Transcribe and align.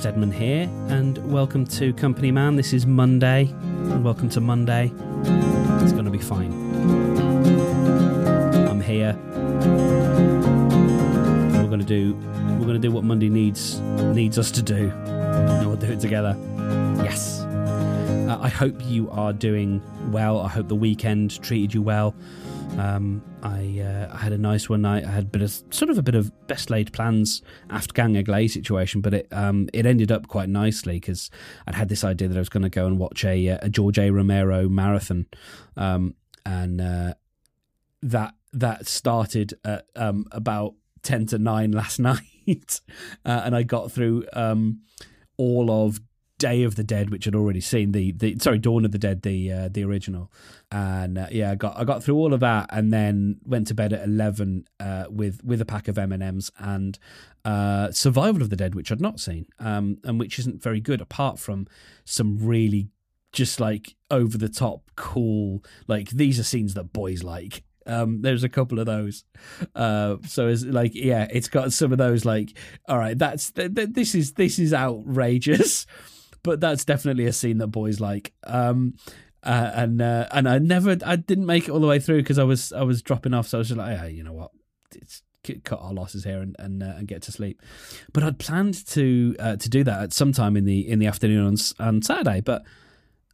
Stedman 0.00 0.32
here, 0.32 0.62
and 0.88 1.18
welcome 1.30 1.66
to 1.66 1.92
Company 1.92 2.32
Man. 2.32 2.56
This 2.56 2.72
is 2.72 2.86
Monday, 2.86 3.50
and 3.60 4.02
welcome 4.02 4.30
to 4.30 4.40
Monday. 4.40 4.90
It's 5.82 5.92
going 5.92 6.06
to 6.06 6.10
be 6.10 6.16
fine. 6.16 6.50
I'm 8.66 8.80
here. 8.80 9.14
We're 11.52 11.66
going 11.66 11.80
to 11.80 11.84
do. 11.84 12.14
We're 12.58 12.64
going 12.64 12.80
to 12.80 12.88
do 12.88 12.90
what 12.90 13.04
Monday 13.04 13.28
needs 13.28 13.78
needs 13.80 14.38
us 14.38 14.50
to 14.52 14.62
do, 14.62 14.88
and 14.88 15.66
we'll 15.66 15.76
do 15.76 15.92
it 15.92 16.00
together. 16.00 16.34
Yes. 17.04 17.42
Uh, 17.42 18.38
I 18.40 18.48
hope 18.48 18.76
you 18.86 19.10
are 19.10 19.34
doing 19.34 19.82
well. 20.10 20.40
I 20.40 20.48
hope 20.48 20.68
the 20.68 20.74
weekend 20.74 21.42
treated 21.42 21.74
you 21.74 21.82
well. 21.82 22.14
Um, 22.78 23.22
I, 23.42 23.80
uh, 23.80 24.14
I 24.14 24.18
had 24.18 24.32
a 24.32 24.38
nice 24.38 24.68
one 24.68 24.82
night. 24.82 25.04
I 25.04 25.10
had 25.10 25.24
a 25.24 25.26
bit 25.26 25.42
of 25.42 25.50
sort 25.70 25.90
of 25.90 25.98
a 25.98 26.02
bit 26.02 26.14
of 26.14 26.30
best 26.46 26.70
laid 26.70 26.92
plans 26.92 27.42
after 27.68 27.92
Gang 27.92 28.22
Glay 28.22 28.48
situation, 28.48 29.00
but 29.00 29.14
it 29.14 29.28
um, 29.32 29.68
it 29.72 29.86
ended 29.86 30.10
up 30.12 30.28
quite 30.28 30.48
nicely 30.48 30.94
because 30.94 31.30
I'd 31.66 31.74
had 31.74 31.88
this 31.88 32.04
idea 32.04 32.28
that 32.28 32.36
I 32.36 32.40
was 32.40 32.48
going 32.48 32.62
to 32.62 32.70
go 32.70 32.86
and 32.86 32.98
watch 32.98 33.24
a, 33.24 33.48
a 33.48 33.68
George 33.68 33.98
A. 33.98 34.10
Romero 34.10 34.68
marathon, 34.68 35.26
um, 35.76 36.14
and 36.46 36.80
uh, 36.80 37.14
that 38.02 38.34
that 38.52 38.86
started 38.86 39.54
at 39.64 39.86
um, 39.96 40.26
about 40.32 40.74
ten 41.02 41.26
to 41.26 41.38
nine 41.38 41.72
last 41.72 41.98
night, 42.00 42.80
uh, 43.24 43.42
and 43.44 43.54
I 43.54 43.62
got 43.62 43.92
through 43.92 44.24
um, 44.32 44.80
all 45.36 45.70
of 45.70 46.00
Day 46.40 46.64
of 46.64 46.74
the 46.74 46.82
Dead, 46.82 47.10
which 47.10 47.28
I'd 47.28 47.36
already 47.36 47.60
seen 47.60 47.92
the, 47.92 48.10
the 48.12 48.36
sorry 48.40 48.58
Dawn 48.58 48.84
of 48.84 48.90
the 48.90 48.98
Dead, 48.98 49.22
the 49.22 49.52
uh, 49.52 49.68
the 49.68 49.84
original, 49.84 50.32
and 50.72 51.18
uh, 51.18 51.26
yeah, 51.30 51.52
I 51.52 51.54
got 51.54 51.78
I 51.78 51.84
got 51.84 52.02
through 52.02 52.16
all 52.16 52.34
of 52.34 52.40
that, 52.40 52.66
and 52.70 52.92
then 52.92 53.36
went 53.44 53.68
to 53.68 53.74
bed 53.74 53.92
at 53.92 54.02
eleven 54.02 54.64
uh, 54.80 55.04
with 55.08 55.44
with 55.44 55.60
a 55.60 55.66
pack 55.66 55.86
of 55.86 55.98
M 55.98 56.10
and 56.10 56.22
M's 56.22 56.50
and 56.58 56.98
uh, 57.44 57.92
Survival 57.92 58.42
of 58.42 58.50
the 58.50 58.56
Dead, 58.56 58.74
which 58.74 58.90
I'd 58.90 59.00
not 59.00 59.20
seen, 59.20 59.46
um, 59.60 59.98
and 60.02 60.18
which 60.18 60.38
isn't 60.38 60.62
very 60.62 60.80
good 60.80 61.00
apart 61.00 61.38
from 61.38 61.68
some 62.04 62.38
really 62.40 62.88
just 63.32 63.60
like 63.60 63.94
over 64.10 64.36
the 64.36 64.48
top 64.48 64.90
cool 64.96 65.62
like 65.86 66.10
these 66.10 66.40
are 66.40 66.42
scenes 66.42 66.74
that 66.74 66.92
boys 66.92 67.22
like 67.22 67.62
um, 67.86 68.22
there's 68.22 68.44
a 68.44 68.48
couple 68.48 68.78
of 68.78 68.86
those. 68.86 69.24
Uh, 69.74 70.16
so 70.26 70.48
it's 70.48 70.64
like, 70.64 70.94
yeah, 70.94 71.26
it's 71.30 71.48
got 71.48 71.72
some 71.72 71.92
of 71.92 71.98
those. 71.98 72.24
Like, 72.24 72.56
all 72.88 72.98
right, 72.98 73.18
that's 73.18 73.50
th- 73.50 73.74
th- 73.74 73.90
this 73.92 74.14
is 74.14 74.34
this 74.34 74.58
is 74.58 74.72
outrageous, 74.72 75.86
but 76.42 76.60
that's 76.60 76.84
definitely 76.84 77.26
a 77.26 77.32
scene 77.32 77.58
that 77.58 77.68
boys 77.68 78.00
like. 78.00 78.32
Um, 78.44 78.94
uh, 79.42 79.70
and 79.74 80.02
uh, 80.02 80.26
and 80.32 80.48
I 80.48 80.58
never, 80.58 80.96
I 81.04 81.16
didn't 81.16 81.46
make 81.46 81.68
it 81.68 81.70
all 81.70 81.80
the 81.80 81.86
way 81.86 81.98
through 81.98 82.18
because 82.18 82.38
I 82.38 82.44
was 82.44 82.72
I 82.72 82.82
was 82.82 83.02
dropping 83.02 83.34
off. 83.34 83.48
So 83.48 83.58
I 83.58 83.60
was 83.60 83.68
just 83.68 83.78
like, 83.78 83.96
yeah, 83.96 84.06
you 84.06 84.22
know 84.22 84.32
what, 84.32 84.50
it's 84.94 85.22
cut 85.64 85.80
our 85.80 85.92
losses 85.94 86.24
here 86.24 86.40
and 86.40 86.54
and, 86.58 86.82
uh, 86.82 86.94
and 86.98 87.08
get 87.08 87.22
to 87.22 87.32
sleep. 87.32 87.62
But 88.12 88.22
I'd 88.22 88.38
planned 88.38 88.86
to 88.88 89.34
uh, 89.38 89.56
to 89.56 89.68
do 89.68 89.84
that 89.84 90.02
at 90.02 90.12
some 90.12 90.32
time 90.32 90.56
in 90.56 90.64
the 90.64 90.86
in 90.86 90.98
the 90.98 91.06
afternoon 91.06 91.46
on 91.46 91.56
on 91.86 92.02
Saturday, 92.02 92.40
but 92.40 92.64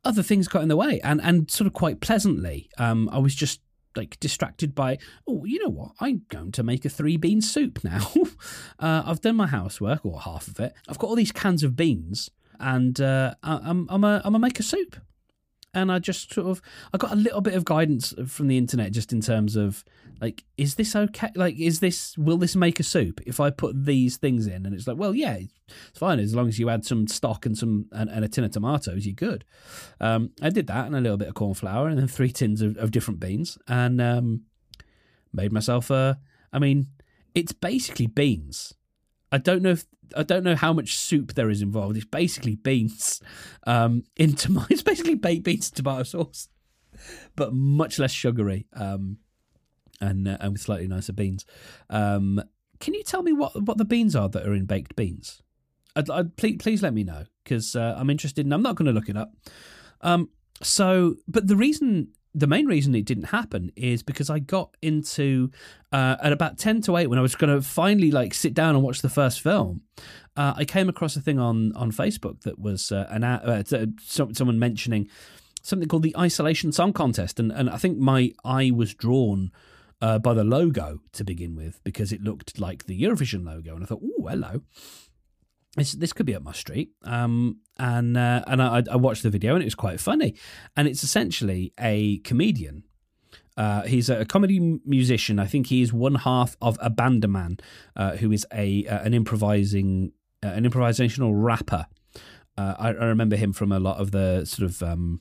other 0.04 0.22
things 0.22 0.46
got 0.46 0.62
in 0.62 0.68
the 0.68 0.76
way, 0.76 1.00
and 1.02 1.20
and 1.22 1.50
sort 1.50 1.66
of 1.66 1.72
quite 1.72 2.00
pleasantly, 2.00 2.70
um, 2.78 3.08
I 3.10 3.18
was 3.18 3.34
just 3.34 3.60
like 3.96 4.20
distracted 4.20 4.74
by 4.74 4.98
oh 5.26 5.42
you 5.46 5.58
know 5.58 5.70
what 5.70 5.92
i'm 6.00 6.20
going 6.28 6.52
to 6.52 6.62
make 6.62 6.84
a 6.84 6.88
three 6.90 7.16
bean 7.16 7.40
soup 7.40 7.82
now 7.82 8.12
uh, 8.78 9.02
i've 9.06 9.22
done 9.22 9.36
my 9.36 9.46
housework 9.46 10.04
or 10.04 10.20
half 10.20 10.48
of 10.48 10.60
it 10.60 10.74
i've 10.86 10.98
got 10.98 11.06
all 11.06 11.16
these 11.16 11.32
cans 11.32 11.62
of 11.62 11.74
beans 11.74 12.30
and 12.60 13.00
uh, 13.00 13.34
I'm 13.42 13.86
I'm 13.90 14.04
a 14.04 14.22
I'm 14.24 14.34
a 14.34 14.38
make 14.38 14.60
a 14.60 14.62
soup, 14.62 14.96
and 15.74 15.92
I 15.92 15.98
just 15.98 16.32
sort 16.32 16.48
of 16.48 16.62
I 16.92 16.98
got 16.98 17.12
a 17.12 17.16
little 17.16 17.40
bit 17.40 17.54
of 17.54 17.64
guidance 17.64 18.14
from 18.26 18.48
the 18.48 18.56
internet 18.56 18.92
just 18.92 19.12
in 19.12 19.20
terms 19.20 19.56
of 19.56 19.84
like 20.20 20.44
is 20.56 20.76
this 20.76 20.96
okay 20.96 21.30
like 21.34 21.58
is 21.58 21.80
this 21.80 22.16
will 22.16 22.38
this 22.38 22.56
make 22.56 22.80
a 22.80 22.82
soup 22.82 23.20
if 23.26 23.38
I 23.38 23.50
put 23.50 23.84
these 23.84 24.16
things 24.16 24.46
in 24.46 24.64
and 24.64 24.74
it's 24.74 24.86
like 24.86 24.96
well 24.96 25.14
yeah 25.14 25.36
it's 25.36 25.98
fine 25.98 26.18
as 26.18 26.34
long 26.34 26.48
as 26.48 26.58
you 26.58 26.70
add 26.70 26.86
some 26.86 27.06
stock 27.06 27.44
and 27.44 27.56
some 27.56 27.86
and, 27.92 28.08
and 28.08 28.24
a 28.24 28.28
tin 28.28 28.44
of 28.44 28.50
tomatoes 28.52 29.06
you're 29.06 29.14
good. 29.14 29.44
Um, 30.00 30.30
I 30.40 30.48
did 30.48 30.66
that 30.68 30.86
and 30.86 30.96
a 30.96 31.00
little 31.00 31.18
bit 31.18 31.28
of 31.28 31.34
corn 31.34 31.54
flour 31.54 31.88
and 31.88 31.98
then 31.98 32.08
three 32.08 32.32
tins 32.32 32.62
of, 32.62 32.76
of 32.78 32.90
different 32.90 33.20
beans 33.20 33.58
and 33.68 34.00
um, 34.00 34.42
made 35.32 35.52
myself 35.52 35.90
a. 35.90 36.18
I 36.52 36.58
mean 36.58 36.86
it's 37.34 37.52
basically 37.52 38.06
beans 38.06 38.72
I 39.30 39.38
don't 39.38 39.62
know 39.62 39.70
if 39.70 39.84
I 40.16 40.22
don't 40.22 40.44
know 40.44 40.56
how 40.56 40.72
much 40.72 40.96
soup 40.96 41.34
there 41.34 41.50
is 41.50 41.62
involved. 41.62 41.96
It's 41.96 42.06
basically 42.06 42.56
beans 42.56 43.20
um, 43.66 44.04
into 44.16 44.52
my. 44.52 44.66
It's 44.70 44.82
basically 44.82 45.14
baked 45.14 45.44
beans 45.44 45.68
and 45.68 45.76
tomato 45.76 46.02
sauce, 46.02 46.48
but 47.34 47.52
much 47.52 47.98
less 47.98 48.12
sugary 48.12 48.66
um, 48.74 49.18
and 50.00 50.28
uh, 50.28 50.38
and 50.40 50.52
with 50.52 50.62
slightly 50.62 50.88
nicer 50.88 51.12
beans. 51.12 51.44
Um, 51.90 52.42
can 52.80 52.94
you 52.94 53.02
tell 53.02 53.22
me 53.22 53.32
what 53.32 53.60
what 53.62 53.78
the 53.78 53.84
beans 53.84 54.14
are 54.14 54.28
that 54.28 54.46
are 54.46 54.54
in 54.54 54.66
baked 54.66 54.96
beans? 54.96 55.42
I'd, 55.94 56.10
I'd 56.10 56.36
please 56.36 56.56
please 56.58 56.82
let 56.82 56.94
me 56.94 57.04
know 57.04 57.24
because 57.42 57.74
uh, 57.74 57.94
I'm 57.96 58.10
interested 58.10 58.44
and 58.44 58.52
I'm 58.52 58.62
not 58.62 58.76
going 58.76 58.86
to 58.86 58.92
look 58.92 59.08
it 59.08 59.16
up. 59.16 59.32
Um, 60.02 60.28
so, 60.62 61.16
but 61.26 61.46
the 61.46 61.56
reason 61.56 62.08
the 62.36 62.46
main 62.46 62.66
reason 62.66 62.94
it 62.94 63.06
didn't 63.06 63.24
happen 63.24 63.72
is 63.76 64.02
because 64.02 64.28
I 64.28 64.40
got 64.40 64.76
into 64.82 65.50
uh, 65.90 66.16
at 66.22 66.32
about 66.32 66.58
ten 66.58 66.82
to 66.82 66.98
eight 66.98 67.06
when 67.08 67.18
I 67.18 67.22
was 67.22 67.34
going 67.34 67.52
to 67.52 67.62
finally 67.62 68.10
like 68.10 68.34
sit 68.34 68.52
down 68.52 68.74
and 68.74 68.84
watch 68.84 69.00
the 69.00 69.08
first 69.08 69.40
film. 69.40 69.80
Uh, 70.36 70.52
I 70.54 70.66
came 70.66 70.90
across 70.90 71.16
a 71.16 71.22
thing 71.22 71.38
on 71.38 71.72
on 71.74 71.90
Facebook 71.92 72.42
that 72.42 72.58
was 72.58 72.92
uh, 72.92 73.06
an 73.08 73.24
uh, 73.24 73.62
someone 74.02 74.58
mentioning 74.58 75.08
something 75.62 75.88
called 75.88 76.02
the 76.02 76.16
Isolation 76.16 76.72
Song 76.72 76.92
Contest, 76.92 77.40
and 77.40 77.50
and 77.50 77.70
I 77.70 77.78
think 77.78 77.96
my 77.98 78.32
eye 78.44 78.70
was 78.70 78.94
drawn. 78.94 79.50
Uh, 80.02 80.18
by 80.18 80.34
the 80.34 80.44
logo 80.44 81.00
to 81.10 81.24
begin 81.24 81.56
with, 81.56 81.82
because 81.82 82.12
it 82.12 82.20
looked 82.20 82.60
like 82.60 82.84
the 82.84 83.02
Eurovision 83.02 83.46
logo, 83.46 83.74
and 83.74 83.82
I 83.82 83.86
thought, 83.86 84.02
"Oh, 84.04 84.26
hello." 84.28 84.60
This, 85.76 85.92
this 85.92 86.12
could 86.12 86.26
be 86.26 86.34
up 86.34 86.42
my 86.42 86.52
street. 86.52 86.90
Um, 87.04 87.58
and 87.78 88.16
uh, 88.16 88.42
and 88.46 88.62
I, 88.62 88.82
I, 88.90 88.96
watched 88.96 89.22
the 89.22 89.30
video 89.30 89.54
and 89.54 89.62
it 89.62 89.66
was 89.66 89.74
quite 89.74 90.00
funny. 90.00 90.34
And 90.74 90.88
it's 90.88 91.02
essentially 91.02 91.72
a 91.78 92.18
comedian. 92.18 92.84
Uh, 93.56 93.82
he's 93.82 94.10
a 94.10 94.24
comedy 94.24 94.80
musician. 94.84 95.38
I 95.38 95.46
think 95.46 95.68
he 95.68 95.82
is 95.82 95.92
one 95.92 96.16
half 96.16 96.56
of 96.60 96.78
Abandoman, 96.78 97.60
uh, 97.94 98.16
who 98.16 98.32
is 98.32 98.46
a 98.52 98.86
uh, 98.86 99.00
an 99.00 99.14
improvising 99.14 100.12
uh, 100.42 100.48
an 100.48 100.64
improvisational 100.64 101.30
rapper. 101.34 101.86
Uh, 102.58 102.74
I, 102.78 102.88
I, 102.88 103.04
remember 103.04 103.36
him 103.36 103.52
from 103.52 103.70
a 103.70 103.78
lot 103.78 103.98
of 103.98 104.12
the 104.12 104.46
sort 104.46 104.70
of 104.70 104.82
um, 104.82 105.20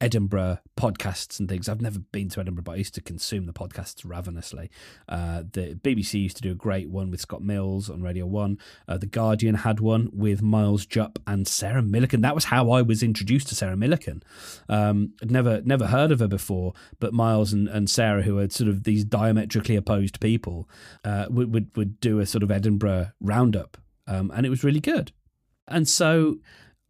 Edinburgh 0.00 0.58
podcasts 0.76 1.40
and 1.40 1.48
things. 1.48 1.68
I've 1.68 1.80
never 1.80 1.98
been 1.98 2.28
to 2.30 2.40
Edinburgh, 2.40 2.64
but 2.64 2.72
I 2.72 2.76
used 2.76 2.94
to 2.94 3.00
consume 3.00 3.46
the 3.46 3.52
podcasts 3.52 4.02
ravenously. 4.04 4.70
Uh, 5.08 5.42
the 5.52 5.74
BBC 5.74 6.22
used 6.22 6.36
to 6.36 6.42
do 6.42 6.52
a 6.52 6.54
great 6.54 6.88
one 6.88 7.10
with 7.10 7.20
Scott 7.20 7.42
Mills 7.42 7.90
on 7.90 8.02
Radio 8.02 8.26
1. 8.26 8.58
Uh, 8.86 8.98
the 8.98 9.06
Guardian 9.06 9.56
had 9.56 9.80
one 9.80 10.08
with 10.12 10.40
Miles 10.40 10.86
Jupp 10.86 11.18
and 11.26 11.48
Sarah 11.48 11.82
Millican. 11.82 12.22
That 12.22 12.34
was 12.34 12.44
how 12.44 12.70
I 12.70 12.82
was 12.82 13.02
introduced 13.02 13.48
to 13.48 13.54
Sarah 13.54 13.76
Millican. 13.76 14.22
Um, 14.68 15.14
I'd 15.20 15.30
never 15.30 15.60
never 15.62 15.88
heard 15.88 16.12
of 16.12 16.20
her 16.20 16.28
before, 16.28 16.74
but 17.00 17.12
Miles 17.12 17.52
and, 17.52 17.68
and 17.68 17.90
Sarah, 17.90 18.22
who 18.22 18.38
are 18.38 18.48
sort 18.48 18.68
of 18.68 18.84
these 18.84 19.04
diametrically 19.04 19.76
opposed 19.76 20.20
people, 20.20 20.68
uh, 21.04 21.26
would, 21.28 21.52
would, 21.52 21.76
would 21.76 22.00
do 22.00 22.20
a 22.20 22.26
sort 22.26 22.42
of 22.42 22.50
Edinburgh 22.50 23.10
roundup. 23.20 23.76
Um, 24.06 24.30
and 24.34 24.46
it 24.46 24.50
was 24.50 24.64
really 24.64 24.80
good. 24.80 25.12
And 25.66 25.86
so 25.86 26.38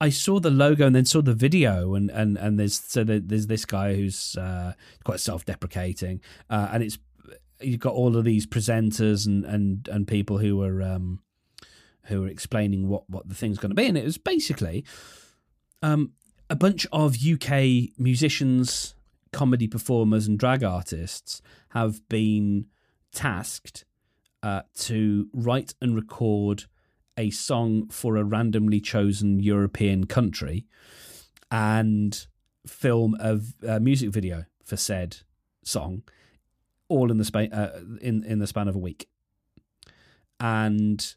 I 0.00 0.10
saw 0.10 0.38
the 0.38 0.50
logo 0.50 0.86
and 0.86 0.94
then 0.94 1.04
saw 1.04 1.22
the 1.22 1.34
video, 1.34 1.94
and 1.94 2.10
and 2.10 2.36
and 2.36 2.58
there's 2.58 2.80
so 2.80 3.04
there's 3.04 3.48
this 3.48 3.64
guy 3.64 3.94
who's 3.94 4.36
uh, 4.36 4.74
quite 5.04 5.20
self-deprecating, 5.20 6.20
uh, 6.48 6.68
and 6.72 6.82
it's 6.82 6.98
you've 7.60 7.80
got 7.80 7.94
all 7.94 8.16
of 8.16 8.24
these 8.24 8.46
presenters 8.46 9.26
and 9.26 9.44
and 9.44 9.88
and 9.88 10.06
people 10.06 10.38
who 10.38 10.62
are 10.62 10.82
um, 10.82 11.20
who 12.04 12.24
are 12.24 12.28
explaining 12.28 12.88
what 12.88 13.08
what 13.10 13.28
the 13.28 13.34
thing's 13.34 13.58
going 13.58 13.70
to 13.70 13.74
be, 13.74 13.86
and 13.86 13.98
it 13.98 14.04
was 14.04 14.18
basically 14.18 14.84
um, 15.82 16.12
a 16.48 16.56
bunch 16.56 16.86
of 16.92 17.16
UK 17.16 17.90
musicians, 17.98 18.94
comedy 19.32 19.66
performers, 19.66 20.26
and 20.26 20.38
drag 20.38 20.62
artists 20.62 21.42
have 21.70 22.08
been 22.08 22.66
tasked 23.12 23.84
uh, 24.42 24.62
to 24.76 25.28
write 25.32 25.74
and 25.80 25.96
record 25.96 26.64
a 27.18 27.30
song 27.30 27.88
for 27.88 28.16
a 28.16 28.24
randomly 28.24 28.80
chosen 28.80 29.40
European 29.40 30.06
country 30.06 30.64
and 31.50 32.26
film 32.66 33.16
a, 33.20 33.40
a 33.66 33.80
music 33.80 34.10
video 34.10 34.44
for 34.64 34.76
said 34.76 35.18
song, 35.62 36.02
all 36.88 37.10
in 37.10 37.18
the 37.18 37.24
span 37.24 37.52
uh, 37.52 37.80
in 38.00 38.24
in 38.24 38.38
the 38.38 38.46
span 38.46 38.68
of 38.68 38.76
a 38.76 38.78
week, 38.78 39.08
and 40.38 41.14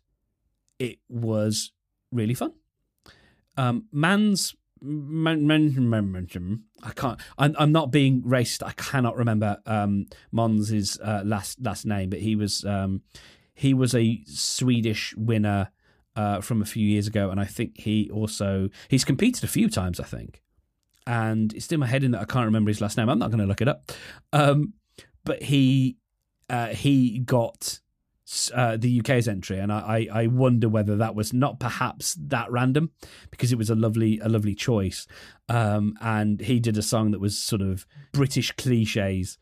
it 0.80 1.00
was 1.07 1.71
really 2.12 2.33
fun. 2.33 2.54
Um, 3.57 3.86
man's 3.92 4.56
I 6.81 6.92
can't. 6.92 7.19
I'm, 7.38 7.56
I'm 7.59 7.71
not 7.71 7.92
being 7.92 8.24
racist. 8.24 8.63
I 8.65 8.71
cannot 8.71 9.15
remember 9.15 9.59
um, 9.68 10.07
Måns' 10.33 10.97
uh, 11.04 11.21
last 11.24 11.62
last 11.62 11.86
name, 11.86 12.09
but 12.09 12.19
he 12.19 12.36
was 12.36 12.65
um, 12.65 13.01
he 13.54 13.74
was 13.75 13.94
a 13.94 14.24
Swedish 14.25 15.13
winner 15.15 15.69
uh, 16.15 16.41
from 16.41 16.61
a 16.61 16.65
few 16.65 16.85
years 16.85 17.07
ago, 17.07 17.29
and 17.29 17.39
I 17.39 17.45
think 17.45 17.79
he 17.79 18.09
also 18.11 18.69
he's 18.87 19.05
competed 19.05 19.43
a 19.43 19.47
few 19.47 19.69
times, 19.69 19.99
I 19.99 20.03
think, 20.03 20.41
and 21.07 21.53
it's 21.53 21.71
in 21.71 21.79
my 21.79 21.87
head 21.87 22.03
in 22.03 22.11
that 22.11 22.21
I 22.21 22.25
can't 22.25 22.45
remember 22.45 22.69
his 22.69 22.81
last 22.81 22.97
name. 22.97 23.09
I'm 23.09 23.19
not 23.19 23.31
going 23.31 23.39
to 23.39 23.45
look 23.45 23.61
it 23.61 23.67
up, 23.67 23.91
um, 24.33 24.73
but 25.23 25.43
he 25.43 25.97
uh, 26.49 26.67
he 26.67 27.19
got 27.19 27.79
uh, 28.53 28.77
the 28.77 28.99
UK's 28.99 29.27
entry, 29.27 29.59
and 29.59 29.71
I, 29.71 30.07
I 30.11 30.27
wonder 30.27 30.69
whether 30.69 30.95
that 30.97 31.15
was 31.15 31.33
not 31.33 31.59
perhaps 31.59 32.15
that 32.15 32.51
random 32.51 32.91
because 33.29 33.51
it 33.51 33.57
was 33.57 33.69
a 33.69 33.75
lovely 33.75 34.19
a 34.19 34.29
lovely 34.29 34.55
choice. 34.55 35.05
Um, 35.49 35.97
and 36.01 36.39
he 36.39 36.59
did 36.59 36.77
a 36.77 36.81
song 36.81 37.11
that 37.11 37.19
was 37.19 37.37
sort 37.37 37.61
of 37.61 37.85
British 38.13 38.51
cliches, 38.53 39.37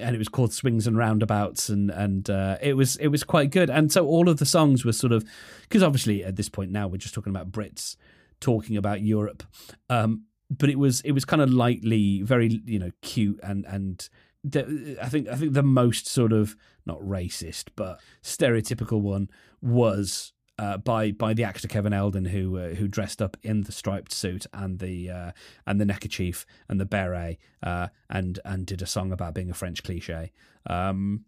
and 0.00 0.14
it 0.14 0.18
was 0.18 0.28
called 0.28 0.52
Swings 0.52 0.86
and 0.86 0.96
Roundabouts, 0.96 1.68
and 1.68 1.90
and 1.90 2.28
uh, 2.28 2.56
it 2.60 2.74
was 2.74 2.96
it 2.96 3.08
was 3.08 3.24
quite 3.24 3.50
good. 3.50 3.70
And 3.70 3.92
so 3.92 4.06
all 4.06 4.28
of 4.28 4.38
the 4.38 4.46
songs 4.46 4.84
were 4.84 4.92
sort 4.92 5.12
of 5.12 5.24
because 5.62 5.82
obviously 5.82 6.24
at 6.24 6.36
this 6.36 6.48
point 6.48 6.70
now 6.70 6.88
we're 6.88 6.96
just 6.98 7.14
talking 7.14 7.30
about 7.30 7.50
Brits 7.50 7.96
talking 8.40 8.76
about 8.76 9.02
Europe, 9.02 9.42
um, 9.88 10.24
but 10.50 10.68
it 10.68 10.78
was 10.78 11.00
it 11.02 11.12
was 11.12 11.24
kind 11.24 11.42
of 11.42 11.50
lightly 11.50 12.22
very 12.22 12.60
you 12.64 12.78
know 12.78 12.90
cute 13.02 13.38
and 13.42 13.64
and 13.66 14.08
I 14.54 15.08
think 15.08 15.28
I 15.28 15.36
think 15.36 15.52
the 15.52 15.62
most 15.62 16.06
sort 16.06 16.32
of 16.32 16.56
not 16.86 16.98
racist 17.00 17.66
but 17.76 18.00
stereotypical 18.22 19.00
one 19.00 19.28
was 19.60 20.32
uh, 20.60 20.76
by 20.76 21.10
by 21.10 21.32
the 21.32 21.42
actor 21.42 21.66
Kevin 21.66 21.94
Eldon 21.94 22.26
who 22.26 22.58
uh, 22.58 22.68
who 22.74 22.86
dressed 22.86 23.22
up 23.22 23.38
in 23.42 23.62
the 23.62 23.72
striped 23.72 24.12
suit 24.12 24.46
and 24.52 24.78
the 24.78 25.10
uh, 25.10 25.32
and 25.66 25.80
the 25.80 25.86
neckerchief 25.86 26.44
and 26.68 26.78
the 26.78 26.84
beret 26.84 27.38
uh, 27.62 27.88
and 28.10 28.38
and 28.44 28.66
did 28.66 28.82
a 28.82 28.86
song 28.86 29.10
about 29.10 29.34
being 29.34 29.50
a 29.50 29.54
French 29.54 29.82
cliche, 29.82 30.32
um, 30.66 31.24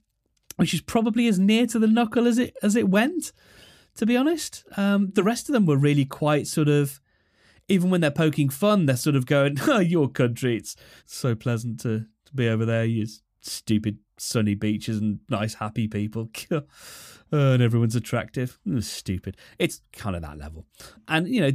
which 0.56 0.74
is 0.74 0.82
probably 0.82 1.26
as 1.28 1.38
near 1.38 1.66
to 1.66 1.78
the 1.78 1.86
knuckle 1.86 2.28
as 2.28 2.36
it 2.36 2.54
as 2.62 2.76
it 2.76 2.90
went. 2.90 3.32
To 3.96 4.06
be 4.06 4.18
honest, 4.18 4.64
um, 4.76 5.12
the 5.14 5.22
rest 5.22 5.48
of 5.48 5.54
them 5.54 5.64
were 5.64 5.78
really 5.78 6.04
quite 6.04 6.46
sort 6.46 6.68
of. 6.68 7.00
Even 7.68 7.88
when 7.88 8.02
they're 8.02 8.10
poking 8.10 8.50
fun, 8.50 8.84
they're 8.84 8.96
sort 8.96 9.16
of 9.16 9.24
going, 9.24 9.56
"Oh, 9.66 9.78
your 9.78 10.10
country! 10.10 10.56
It's 10.56 10.76
so 11.06 11.34
pleasant 11.34 11.80
to 11.80 12.04
be 12.34 12.48
over 12.48 12.66
there. 12.66 12.84
You 12.84 13.06
stupid 13.40 13.98
sunny 14.22 14.54
beaches 14.54 14.98
and 14.98 15.20
nice 15.28 15.54
happy 15.54 15.88
people. 15.88 16.30
and 17.32 17.62
everyone's 17.62 17.96
attractive. 17.96 18.58
Stupid. 18.80 19.36
It's 19.58 19.80
kind 19.92 20.16
of 20.16 20.22
that 20.22 20.38
level. 20.38 20.66
And, 21.08 21.28
you 21.28 21.40
know, 21.40 21.50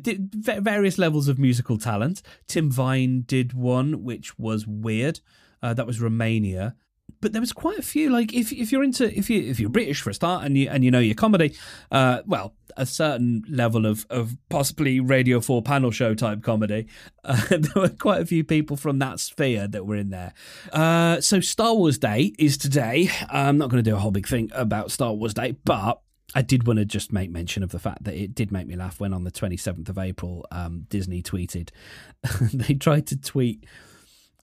various 0.60 0.98
levels 0.98 1.28
of 1.28 1.40
musical 1.40 1.78
talent. 1.78 2.22
Tim 2.48 2.72
Vine 2.72 3.22
did 3.22 3.54
one, 3.54 4.04
which 4.04 4.38
was 4.38 4.68
weird. 4.68 5.20
Uh, 5.62 5.74
that 5.74 5.88
was 5.88 6.02
Romania 6.02 6.76
but 7.22 7.34
there 7.34 7.42
was 7.42 7.54
quite 7.54 7.80
a 7.80 7.84
few. 7.84 8.10
Like 8.10 8.34
if 8.34 8.52
if 8.52 8.72
you're 8.72 8.84
into 8.84 9.06
if 9.18 9.30
you 9.30 9.42
if 9.42 9.60
you're 9.60 9.70
British 9.70 10.02
for 10.02 10.10
a 10.10 10.14
start 10.14 10.46
and 10.46 10.58
you 10.58 10.70
and 10.70 10.84
you 10.84 10.92
know 10.92 11.00
your 11.00 11.16
comedy, 11.16 11.56
uh, 11.92 12.22
well, 12.26 12.54
a 12.76 12.86
certain 12.86 13.44
level 13.50 13.86
of 13.86 14.06
of 14.10 14.38
possibly 14.50 15.00
Radio 15.00 15.40
Four 15.42 15.62
panel 15.62 15.92
show 15.92 16.14
type 16.14 16.44
comedy. 16.44 16.88
Uh, 17.24 17.42
there 17.50 17.72
were 17.76 17.90
quite 17.90 18.22
a 18.22 18.26
few 18.26 18.44
people 18.44 18.78
from 18.78 19.00
that 19.00 19.20
sphere 19.20 19.68
that 19.68 19.86
were 19.86 19.96
in 19.96 20.10
there. 20.10 20.34
Uh, 20.72 21.20
so 21.22 21.40
Star 21.40 21.74
Wars 21.74 21.98
Day 21.98 22.34
is 22.38 22.58
today. 22.58 23.10
I'm 23.30 23.58
not 23.58 23.70
going 23.70 23.84
to 23.84 23.90
do 23.90 23.96
a 23.96 24.00
whole 24.00 24.12
big 24.12 24.28
thing 24.28 24.50
about 24.54 24.92
Star 24.92 25.14
Wars 25.14 25.34
Day, 25.34 25.56
but 25.66 26.02
I 26.36 26.42
did 26.42 26.68
want 26.68 26.78
to 26.80 26.86
just 26.86 27.14
make 27.14 27.32
mention 27.32 27.64
of 27.64 27.72
the 27.72 27.80
fact 27.80 28.04
that 28.04 28.14
it 28.14 28.36
did 28.36 28.52
make 28.52 28.68
me 28.68 28.76
laugh 28.76 29.00
when 29.00 29.14
on 29.14 29.24
the 29.24 29.32
27th 29.32 29.88
of 29.88 29.98
April, 29.98 30.46
um, 30.52 30.86
Disney 30.90 31.24
tweeted. 31.24 31.70
they 32.54 32.74
tried 32.74 33.08
to 33.08 33.18
tweet 33.18 33.66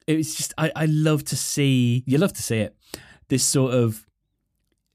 it 0.06 0.16
was 0.16 0.34
just 0.34 0.54
I, 0.58 0.70
I 0.76 0.86
love 0.86 1.24
to 1.26 1.36
see 1.36 2.04
you 2.06 2.18
love 2.18 2.32
to 2.34 2.42
see 2.42 2.58
it. 2.58 2.76
This 3.28 3.44
sort 3.44 3.74
of 3.74 4.06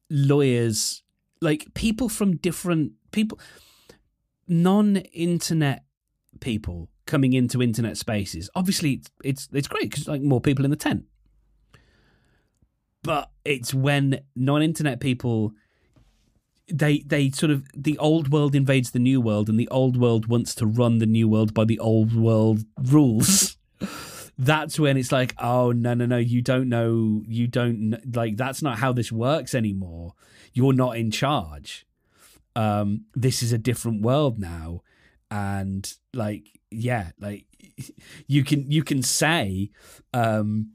lawyers 0.10 1.04
like 1.42 1.74
people 1.74 2.10
from 2.10 2.38
different 2.38 2.94
people 3.12 3.40
non-internet 4.48 5.84
people 6.40 6.90
coming 7.06 7.34
into 7.34 7.62
internet 7.62 7.98
spaces. 7.98 8.50
Obviously 8.56 8.94
it's 8.94 9.10
it's, 9.24 9.50
it's 9.54 9.68
great 9.68 9.90
because 9.90 10.08
like 10.08 10.22
more 10.22 10.42
people 10.42 10.66
in 10.66 10.72
the 10.72 10.78
tent. 10.78 11.06
But 13.04 13.32
it's 13.46 13.74
when 13.74 14.20
non-internet 14.36 15.00
people 15.00 15.54
they 16.72 17.00
they 17.00 17.32
sort 17.32 17.52
of 17.52 17.66
the 17.76 17.98
old 17.98 18.32
world 18.32 18.54
invades 18.54 18.92
the 18.92 19.00
new 19.00 19.20
world 19.20 19.50
and 19.50 19.60
the 19.60 19.68
old 19.70 19.98
world 19.98 20.28
wants 20.28 20.54
to 20.56 20.66
run 20.66 21.00
the 21.00 21.06
new 21.06 21.28
world 21.28 21.54
by 21.54 21.66
the 21.66 21.80
old 21.80 22.14
world 22.14 22.64
rules 22.78 23.58
that's 24.40 24.80
when 24.80 24.96
it's 24.96 25.12
like, 25.12 25.36
oh 25.38 25.74
no, 25.74 25.94
no, 25.94 26.06
no, 26.06 26.18
you 26.18 26.42
don't 26.42 26.70
know, 26.70 27.22
you 27.28 27.46
don't 27.46 28.16
like 28.16 28.38
that's 28.38 28.62
not 28.62 28.80
how 28.80 28.94
this 28.94 29.12
works 29.12 29.54
anymore. 29.54 30.14
You're 30.54 30.74
not 30.74 30.96
in 30.96 31.12
charge. 31.12 31.86
Um, 32.56 33.06
this 33.14 33.44
is 33.44 33.52
a 33.52 33.58
different 33.58 34.02
world 34.02 34.40
now, 34.40 34.82
and 35.30 35.94
like, 36.14 36.48
yeah, 36.72 37.12
like 37.20 37.46
you 38.28 38.46
can 38.46 38.72
you 38.72 38.82
can 38.82 39.04
say, 39.04 39.72
um, 40.14 40.72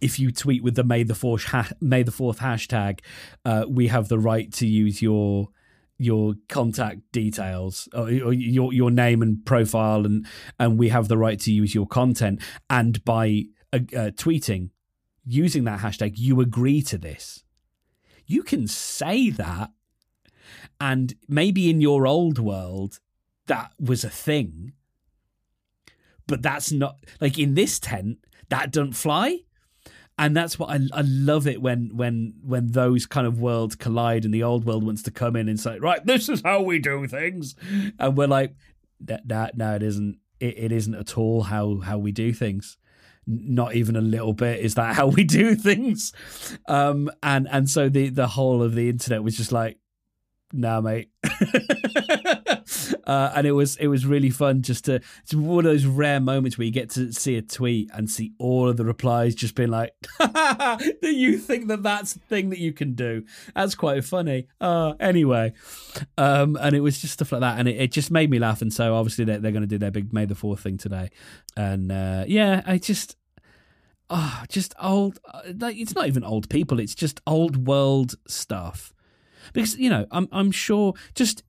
if 0.00 0.18
you 0.18 0.32
tweet 0.32 0.64
with 0.64 0.74
the 0.74 0.84
May 0.84 1.04
the 1.04 1.14
Fourth 1.14 1.44
ha- 1.44 1.70
May 1.80 2.02
the 2.02 2.10
Fourth 2.10 2.40
hashtag, 2.40 2.98
uh, 3.44 3.66
we 3.68 3.86
have 3.86 4.08
the 4.08 4.18
right 4.18 4.52
to 4.54 4.66
use 4.66 5.00
your 5.00 5.50
your 5.98 6.34
contact 6.48 7.00
details 7.12 7.88
or, 7.94 8.04
or, 8.04 8.32
your 8.32 8.72
your 8.72 8.90
name 8.90 9.22
and 9.22 9.44
profile 9.46 10.04
and 10.04 10.26
and 10.58 10.78
we 10.78 10.90
have 10.90 11.08
the 11.08 11.18
right 11.18 11.40
to 11.40 11.52
use 11.52 11.74
your 11.74 11.86
content. 11.86 12.40
And 12.68 13.04
by 13.04 13.44
uh, 13.72 13.78
uh, 13.96 14.10
tweeting 14.10 14.70
using 15.24 15.64
that 15.64 15.80
hashtag 15.80 16.12
you 16.16 16.40
agree 16.40 16.82
to 16.82 16.98
this. 16.98 17.42
You 18.26 18.42
can 18.42 18.66
say 18.66 19.30
that 19.30 19.70
and 20.80 21.14
maybe 21.28 21.70
in 21.70 21.80
your 21.80 22.06
old 22.06 22.38
world 22.38 23.00
that 23.46 23.72
was 23.80 24.04
a 24.04 24.10
thing 24.10 24.72
but 26.26 26.42
that's 26.42 26.72
not 26.72 26.98
like 27.20 27.38
in 27.38 27.54
this 27.54 27.78
tent 27.78 28.18
that 28.48 28.72
don't 28.72 28.92
fly 28.92 29.40
and 30.18 30.36
that's 30.36 30.58
what 30.58 30.70
I, 30.70 30.80
I 30.92 31.02
love 31.02 31.46
it 31.46 31.60
when 31.60 31.90
when 31.94 32.34
when 32.42 32.68
those 32.68 33.06
kind 33.06 33.26
of 33.26 33.40
worlds 33.40 33.74
collide 33.74 34.24
and 34.24 34.32
the 34.32 34.42
old 34.42 34.64
world 34.64 34.84
wants 34.84 35.02
to 35.04 35.10
come 35.10 35.36
in 35.36 35.48
and 35.48 35.60
say 35.60 35.78
right 35.78 36.04
this 36.06 36.28
is 36.28 36.42
how 36.42 36.62
we 36.62 36.78
do 36.78 37.06
things. 37.06 37.54
And 37.98 38.16
we're 38.16 38.26
like 38.26 38.54
that 39.00 39.28
that 39.28 39.56
no 39.56 39.74
it 39.74 39.82
isn't 39.82 40.18
it, 40.40 40.58
it 40.58 40.72
isn't 40.72 40.94
at 40.94 41.18
all 41.18 41.42
how 41.42 41.80
how 41.80 41.98
we 41.98 42.12
do 42.12 42.32
things. 42.32 42.78
Not 43.26 43.74
even 43.74 43.96
a 43.96 44.00
little 44.00 44.32
bit. 44.32 44.60
Is 44.60 44.76
that 44.76 44.94
how 44.94 45.08
we 45.08 45.24
do 45.24 45.54
things? 45.56 46.12
Um 46.66 47.10
and 47.22 47.46
and 47.50 47.68
so 47.68 47.88
the 47.88 48.08
the 48.08 48.28
whole 48.28 48.62
of 48.62 48.74
the 48.74 48.88
internet 48.88 49.22
was 49.22 49.36
just 49.36 49.52
like 49.52 49.78
nah 50.52 50.80
mate 50.80 51.10
uh, 53.06 53.32
and 53.34 53.46
it 53.46 53.52
was 53.52 53.76
it 53.76 53.88
was 53.88 54.06
really 54.06 54.30
fun 54.30 54.62
just 54.62 54.84
to 54.86 55.00
it's 55.22 55.34
one 55.34 55.64
of 55.64 55.70
those 55.70 55.86
rare 55.86 56.20
moments 56.20 56.58
where 56.58 56.64
you 56.64 56.72
get 56.72 56.90
to 56.90 57.12
see 57.12 57.36
a 57.36 57.42
tweet 57.42 57.90
and 57.94 58.10
see 58.10 58.32
all 58.38 58.68
of 58.68 58.76
the 58.76 58.84
replies 58.84 59.34
just 59.34 59.54
being 59.54 59.70
like 59.70 59.92
do 61.02 61.10
you 61.10 61.38
think 61.38 61.68
that 61.68 61.82
that's 61.82 62.16
a 62.16 62.18
thing 62.20 62.50
that 62.50 62.58
you 62.58 62.72
can 62.72 62.94
do? 62.94 63.24
That's 63.54 63.74
quite 63.74 64.04
funny. 64.04 64.48
Uh, 64.60 64.94
anyway 65.00 65.52
um, 66.18 66.56
and 66.60 66.74
it 66.74 66.80
was 66.80 67.00
just 67.00 67.14
stuff 67.14 67.32
like 67.32 67.40
that. 67.40 67.58
And 67.58 67.68
it, 67.68 67.76
it 67.76 67.92
just 67.92 68.10
made 68.10 68.30
me 68.30 68.38
laugh. 68.38 68.62
And 68.62 68.72
so 68.72 68.94
obviously 68.94 69.24
they're, 69.24 69.38
they're 69.38 69.52
going 69.52 69.62
to 69.62 69.68
do 69.68 69.78
their 69.78 69.90
big 69.90 70.12
may 70.12 70.24
the 70.24 70.34
fourth 70.34 70.60
thing 70.60 70.78
today. 70.78 71.10
And 71.56 71.90
uh, 71.90 72.24
yeah 72.26 72.62
i 72.66 72.78
just 72.78 73.16
oh 74.10 74.42
just 74.48 74.74
old 74.80 75.18
uh, 75.32 75.42
it's 75.44 75.94
not 75.94 76.06
even 76.06 76.24
old 76.24 76.48
people. 76.48 76.80
It's 76.80 76.94
just 76.94 77.20
old 77.26 77.66
world 77.66 78.14
stuff. 78.26 78.92
Because 79.52 79.78
you 79.78 79.88
know 79.88 80.06
i'm 80.10 80.28
i'm 80.32 80.50
sure 80.50 80.94
just 81.14 81.44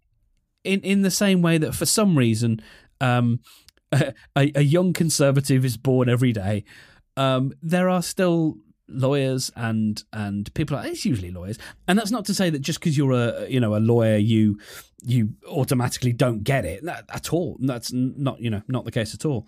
in 0.68 0.82
in 0.82 1.02
the 1.02 1.12
same 1.12 1.42
way 1.42 1.58
that 1.58 1.74
for 1.74 1.86
some 1.86 2.18
reason 2.18 2.62
um, 3.02 3.40
a, 3.92 4.14
a, 4.36 4.62
young 4.62 4.94
conservative 4.94 5.64
is 5.64 5.78
born 5.78 6.10
every 6.10 6.34
day. 6.34 6.64
Um, 7.16 7.54
there 7.62 7.90
are 7.90 8.02
still 8.04 8.58
lawyers 8.90 9.52
and 9.56 10.02
and 10.14 10.54
people 10.54 10.78
it's 10.78 11.06
usually 11.06 11.32
lawyers. 11.32 11.58
And 11.88 11.98
that's 11.98 12.12
not 12.12 12.26
to 12.26 12.34
say 12.34 12.50
that 12.50 12.60
just 12.60 12.80
because 12.80 12.98
you're 12.98 13.12
a 13.12 13.48
you 13.50 13.60
know 13.60 13.76
a 13.76 13.80
lawyer 13.80 14.18
you 14.18 14.60
you 15.04 15.30
automatically 15.48 16.14
don't 16.14 16.44
get 16.44 16.66
it. 16.66 16.84
At 16.88 17.34
all. 17.34 17.58
That's 17.60 17.92
not 17.94 18.40
you 18.40 18.50
know 18.50 18.62
not 18.68 18.86
the 18.86 18.92
case 18.92 19.14
at 19.14 19.26
all. 19.26 19.48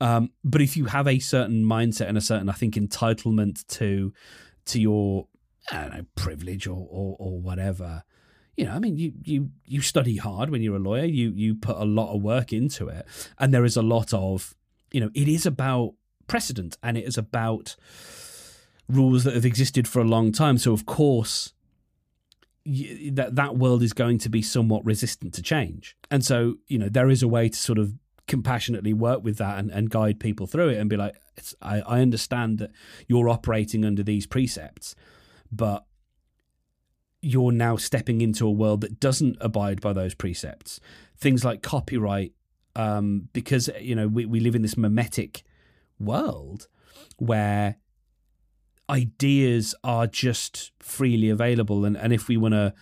Um, 0.00 0.30
but 0.42 0.60
if 0.60 0.76
you 0.76 0.86
have 0.86 1.06
a 1.06 1.18
certain 1.18 1.64
mindset 1.64 2.08
and 2.08 2.18
a 2.18 2.20
certain 2.20 2.48
i 2.48 2.52
think 2.52 2.74
entitlement 2.74 3.64
to 3.68 4.12
to 4.66 4.80
your 4.80 5.28
i 5.70 5.82
don't 5.82 5.94
know 5.94 6.04
privilege 6.16 6.66
or 6.66 6.86
or, 6.90 7.16
or 7.18 7.40
whatever 7.40 8.02
you 8.56 8.64
know, 8.64 8.72
I 8.72 8.78
mean, 8.78 8.96
you 8.96 9.12
you 9.24 9.50
you 9.66 9.80
study 9.80 10.16
hard 10.16 10.50
when 10.50 10.62
you're 10.62 10.76
a 10.76 10.80
lawyer. 10.80 11.04
You 11.04 11.32
you 11.34 11.54
put 11.54 11.76
a 11.76 11.84
lot 11.84 12.14
of 12.14 12.22
work 12.22 12.52
into 12.52 12.88
it, 12.88 13.06
and 13.38 13.52
there 13.52 13.64
is 13.64 13.76
a 13.76 13.82
lot 13.82 14.12
of, 14.12 14.54
you 14.92 15.00
know, 15.00 15.10
it 15.14 15.28
is 15.28 15.44
about 15.46 15.94
precedent 16.26 16.76
and 16.82 16.96
it 16.96 17.04
is 17.04 17.18
about 17.18 17.76
rules 18.88 19.24
that 19.24 19.34
have 19.34 19.44
existed 19.44 19.86
for 19.88 20.00
a 20.00 20.04
long 20.04 20.32
time. 20.32 20.58
So 20.58 20.72
of 20.72 20.86
course, 20.86 21.52
that 22.64 23.34
that 23.34 23.56
world 23.56 23.82
is 23.82 23.92
going 23.92 24.18
to 24.18 24.28
be 24.28 24.40
somewhat 24.40 24.84
resistant 24.84 25.34
to 25.34 25.42
change, 25.42 25.96
and 26.10 26.24
so 26.24 26.56
you 26.68 26.78
know 26.78 26.88
there 26.88 27.10
is 27.10 27.22
a 27.22 27.28
way 27.28 27.48
to 27.48 27.56
sort 27.56 27.78
of 27.78 27.94
compassionately 28.26 28.92
work 28.94 29.22
with 29.22 29.36
that 29.36 29.58
and, 29.58 29.70
and 29.70 29.90
guide 29.90 30.18
people 30.18 30.46
through 30.46 30.70
it 30.70 30.78
and 30.78 30.88
be 30.88 30.96
like, 30.96 31.14
I, 31.60 31.80
I 31.80 32.00
understand 32.00 32.58
that 32.58 32.70
you're 33.06 33.28
operating 33.28 33.84
under 33.84 34.02
these 34.02 34.26
precepts, 34.26 34.94
but 35.52 35.84
you're 37.24 37.52
now 37.52 37.76
stepping 37.76 38.20
into 38.20 38.46
a 38.46 38.50
world 38.50 38.82
that 38.82 39.00
doesn't 39.00 39.36
abide 39.40 39.80
by 39.80 39.92
those 39.92 40.14
precepts. 40.14 40.78
Things 41.16 41.44
like 41.44 41.62
copyright, 41.62 42.32
um, 42.76 43.28
because 43.32 43.70
you 43.80 43.94
know 43.94 44.08
we, 44.08 44.26
we 44.26 44.40
live 44.40 44.54
in 44.54 44.62
this 44.62 44.76
mimetic 44.76 45.42
world 45.98 46.68
where 47.16 47.76
ideas 48.90 49.74
are 49.82 50.06
just 50.06 50.72
freely 50.80 51.30
available, 51.30 51.84
and, 51.84 51.96
and 51.96 52.12
if 52.12 52.28
we 52.28 52.36
want 52.36 52.52
to 52.52 52.74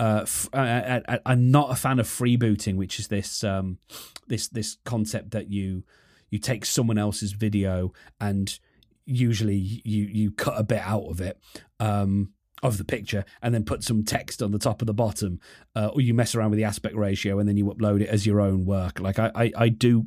uh, 0.00 0.20
f- 0.22 0.48
I, 0.52 1.00
I, 1.08 1.20
I'm 1.24 1.50
not 1.50 1.70
a 1.70 1.76
fan 1.76 2.00
of 2.00 2.06
freebooting, 2.06 2.76
which 2.76 2.98
is 2.98 3.08
this 3.08 3.44
um, 3.44 3.78
this 4.26 4.48
this 4.48 4.78
concept 4.84 5.30
that 5.30 5.50
you 5.50 5.84
you 6.30 6.38
take 6.40 6.64
someone 6.64 6.98
else's 6.98 7.32
video 7.32 7.92
and 8.20 8.58
usually 9.06 9.54
you 9.56 10.04
you 10.04 10.32
cut 10.32 10.58
a 10.58 10.64
bit 10.64 10.80
out 10.80 11.04
of 11.04 11.20
it 11.20 11.38
um, 11.78 12.32
of 12.64 12.78
the 12.78 12.84
picture 12.84 13.24
and 13.40 13.54
then 13.54 13.64
put 13.64 13.84
some 13.84 14.02
text 14.02 14.42
on 14.42 14.50
the 14.50 14.58
top 14.58 14.80
of 14.80 14.86
the 14.86 14.94
bottom, 14.94 15.38
uh, 15.76 15.90
or 15.92 16.00
you 16.00 16.12
mess 16.14 16.34
around 16.34 16.50
with 16.50 16.56
the 16.56 16.64
aspect 16.64 16.96
ratio 16.96 17.38
and 17.38 17.48
then 17.48 17.56
you 17.56 17.66
upload 17.66 18.00
it 18.00 18.08
as 18.08 18.26
your 18.26 18.40
own 18.40 18.64
work. 18.64 18.98
Like 18.98 19.20
I 19.20 19.30
I, 19.36 19.52
I 19.56 19.68
do, 19.68 20.06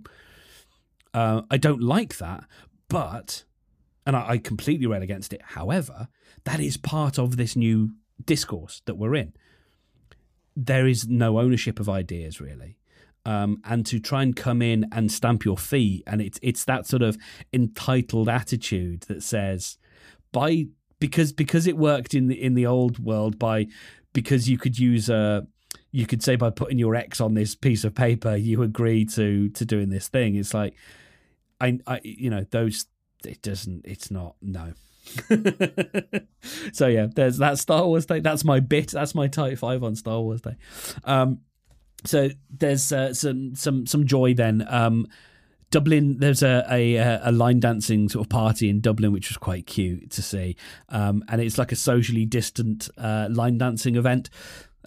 uh, 1.14 1.44
I 1.50 1.56
don't 1.58 1.82
like 1.82 2.18
that, 2.18 2.44
but 2.90 3.46
and 4.06 4.16
I, 4.18 4.32
I 4.32 4.38
completely 4.40 4.88
rail 4.88 5.02
against 5.02 5.32
it. 5.32 5.42
However, 5.42 6.10
that 6.44 6.60
is 6.60 6.76
part 6.76 7.18
of 7.18 7.38
this 7.38 7.56
new 7.56 7.92
discourse 8.26 8.82
that 8.86 8.96
we're 8.96 9.16
in 9.16 9.32
there 10.58 10.88
is 10.88 11.08
no 11.08 11.40
ownership 11.40 11.80
of 11.80 11.88
ideas 11.88 12.42
really. 12.42 12.78
Um, 13.26 13.62
and 13.66 13.86
to 13.88 14.00
try 14.00 14.24
and 14.24 14.36
come 14.36 14.62
in 14.62 14.88
and 14.92 15.12
stamp 15.12 15.44
your 15.44 15.58
feet, 15.58 16.04
and 16.08 16.22
it's 16.22 16.40
it's 16.42 16.64
that 16.64 16.88
sort 16.88 17.02
of 17.02 17.18
entitled 17.52 18.30
attitude 18.30 19.02
that 19.10 19.22
says, 19.22 19.78
by 20.32 20.68
because 21.00 21.32
because 21.32 21.68
it 21.68 21.78
worked 21.78 22.14
in 22.14 22.28
the 22.28 22.42
in 22.42 22.54
the 22.54 22.66
old 22.66 23.00
world 23.00 23.38
by 23.38 23.68
because 24.14 24.50
you 24.50 24.58
could 24.58 24.78
use 24.78 25.10
a 25.10 25.46
you 25.92 26.06
could 26.06 26.24
say 26.24 26.36
by 26.36 26.50
putting 26.50 26.80
your 26.80 26.96
X 26.96 27.22
on 27.22 27.34
this 27.34 27.56
piece 27.56 27.84
of 27.84 27.96
paper 27.96 28.36
you 28.36 28.62
agree 28.64 29.06
to 29.06 29.50
to 29.50 29.66
doing 29.66 29.90
this 29.90 30.08
thing. 30.08 30.36
It's 30.36 30.54
like 30.54 30.74
I 31.62 31.80
I 31.88 32.02
you 32.04 32.30
know 32.30 32.46
those 32.52 32.86
it 33.26 33.42
doesn't 33.42 33.86
it's 33.86 34.12
not 34.12 34.36
no 34.42 34.74
so 36.74 36.88
yeah, 36.88 37.08
there's 37.14 37.38
that 37.38 37.58
Star 37.60 37.86
Wars 37.86 38.06
Day. 38.06 38.20
That's 38.20 38.44
my 38.44 38.60
bit. 38.60 38.92
That's 38.92 39.16
my 39.16 39.28
type 39.28 39.58
five 39.58 39.84
on 39.84 39.96
Star 39.96 40.22
Wars 40.22 40.42
Day. 40.42 40.56
Um, 41.04 41.40
so 42.06 42.30
there's 42.50 42.92
uh, 42.92 43.14
some 43.14 43.56
some 43.56 43.86
some 43.86 44.06
joy 44.06 44.34
then. 44.34 44.66
Um, 44.68 45.08
Dublin, 45.70 46.18
there's 46.20 46.44
a, 46.44 46.66
a 46.70 47.20
a 47.24 47.32
line 47.32 47.60
dancing 47.60 48.08
sort 48.08 48.26
of 48.26 48.30
party 48.30 48.70
in 48.70 48.80
Dublin, 48.80 49.12
which 49.12 49.30
was 49.30 49.38
quite 49.38 49.66
cute 49.66 50.12
to 50.12 50.22
see, 50.22 50.56
um, 50.90 51.24
and 51.28 51.42
it's 51.42 51.58
like 51.58 51.72
a 51.72 51.76
socially 51.76 52.26
distant 52.26 52.90
uh, 52.98 53.28
line 53.30 53.58
dancing 53.58 53.96
event 53.96 54.30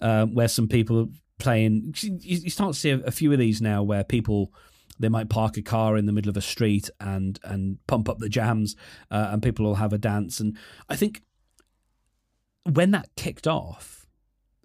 uh, 0.01 0.25
where 0.25 0.47
some 0.47 0.67
people 0.67 0.99
are 0.99 1.07
playing. 1.37 1.93
You, 1.99 2.17
you 2.21 2.49
start 2.49 2.73
to 2.73 2.79
see 2.79 2.89
a, 2.89 2.99
a 3.01 3.11
few 3.11 3.31
of 3.31 3.37
these 3.37 3.61
now, 3.61 3.83
where 3.83 4.03
people 4.03 4.51
they 4.99 5.09
might 5.09 5.29
park 5.29 5.57
a 5.57 5.61
car 5.61 5.97
in 5.97 6.05
the 6.05 6.11
middle 6.11 6.29
of 6.29 6.37
a 6.37 6.41
street 6.41 6.89
and 6.99 7.39
and 7.43 7.77
pump 7.87 8.09
up 8.09 8.17
the 8.17 8.29
jams, 8.29 8.75
uh, 9.11 9.29
and 9.31 9.43
people 9.43 9.65
will 9.65 9.75
have 9.75 9.93
a 9.93 9.97
dance. 9.99 10.39
And 10.39 10.57
I 10.89 10.95
think 10.95 11.21
when 12.63 12.91
that 12.91 13.09
kicked 13.15 13.47
off, 13.47 14.07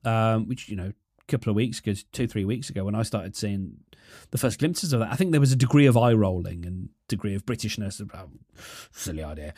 um, 0.04 0.48
which 0.48 0.68
you 0.68 0.76
know, 0.76 0.92
couple 1.28 1.50
of 1.50 1.56
weeks 1.56 1.78
ago, 1.78 1.92
two 2.12 2.26
three 2.26 2.44
weeks 2.44 2.70
ago, 2.70 2.84
when 2.84 2.94
I 2.94 3.02
started 3.02 3.36
seeing 3.36 3.78
the 4.30 4.38
first 4.38 4.58
glimpses 4.58 4.92
of 4.92 5.00
that, 5.00 5.12
I 5.12 5.16
think 5.16 5.32
there 5.32 5.40
was 5.40 5.52
a 5.52 5.56
degree 5.56 5.86
of 5.86 5.96
eye 5.96 6.12
rolling 6.12 6.64
and 6.64 6.88
degree 7.08 7.34
of 7.34 7.44
Britishness. 7.44 8.00
About 8.00 8.30
silly 8.92 9.22
idea. 9.22 9.54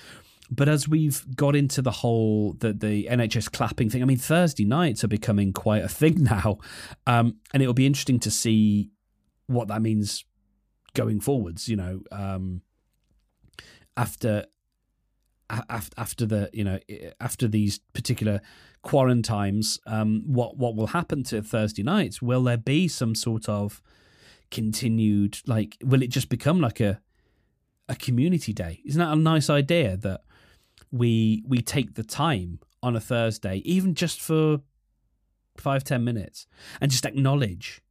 But 0.51 0.69
as 0.69 0.89
we've 0.89 1.25
got 1.37 1.55
into 1.55 1.83
the 1.83 1.91
whole 1.91 2.55
the 2.55 2.73
the 2.73 3.09
NHS 3.11 3.53
clapping 3.53 3.91
thing, 3.91 4.03
I 4.03 4.07
mean 4.07 4.19
Thursday 4.19 4.65
nights 4.65 5.05
are 5.05 5.09
becoming 5.09 5.53
quite 5.53 5.85
a 5.85 5.89
thing 5.89 6.23
now, 6.25 6.59
um, 7.07 7.37
and 7.53 7.63
it'll 7.63 7.75
be 7.75 7.87
interesting 7.87 8.21
to 8.21 8.31
see 8.31 8.91
what 9.47 9.69
that 9.69 9.83
means 9.83 10.25
going 10.95 11.21
forwards. 11.21 11.69
You 11.69 11.77
know, 11.77 12.01
um, 12.11 12.63
after 13.97 14.47
after 15.51 16.27
the 16.27 16.51
you 16.53 16.65
know 16.65 16.79
after 17.21 17.49
these 17.49 17.81
particular 17.93 18.41
quarantines, 18.83 19.79
um, 19.87 20.23
what 20.27 20.57
what 20.57 20.75
will 20.77 20.89
happen 20.89 21.23
to 21.25 21.43
Thursday 21.43 21.83
nights? 21.83 22.23
Will 22.23 22.43
there 22.43 22.57
be 22.57 22.89
some 22.89 23.15
sort 23.15 23.49
of 23.49 23.83
continued 24.51 25.41
like? 25.47 25.77
Will 25.83 26.03
it 26.03 26.11
just 26.11 26.29
become 26.29 26.61
like 26.61 26.81
a 26.81 27.01
a 27.89 27.97
community 27.97 28.53
day? 28.53 28.81
Isn't 28.85 29.01
that 29.01 29.13
a 29.13 29.17
nice 29.17 29.51
idea 29.51 29.97
that 29.97 30.23
we 30.91 31.43
we 31.47 31.61
take 31.61 31.95
the 31.95 32.05
time 32.05 32.61
on 32.83 32.97
a 32.97 33.01
Thursday, 33.01 33.63
even 33.65 33.95
just 33.95 34.21
for 34.21 34.61
five 35.57 35.85
ten 35.85 36.05
minutes, 36.05 36.47
and 36.81 36.91
just 36.91 37.05
acknowledge 37.05 37.83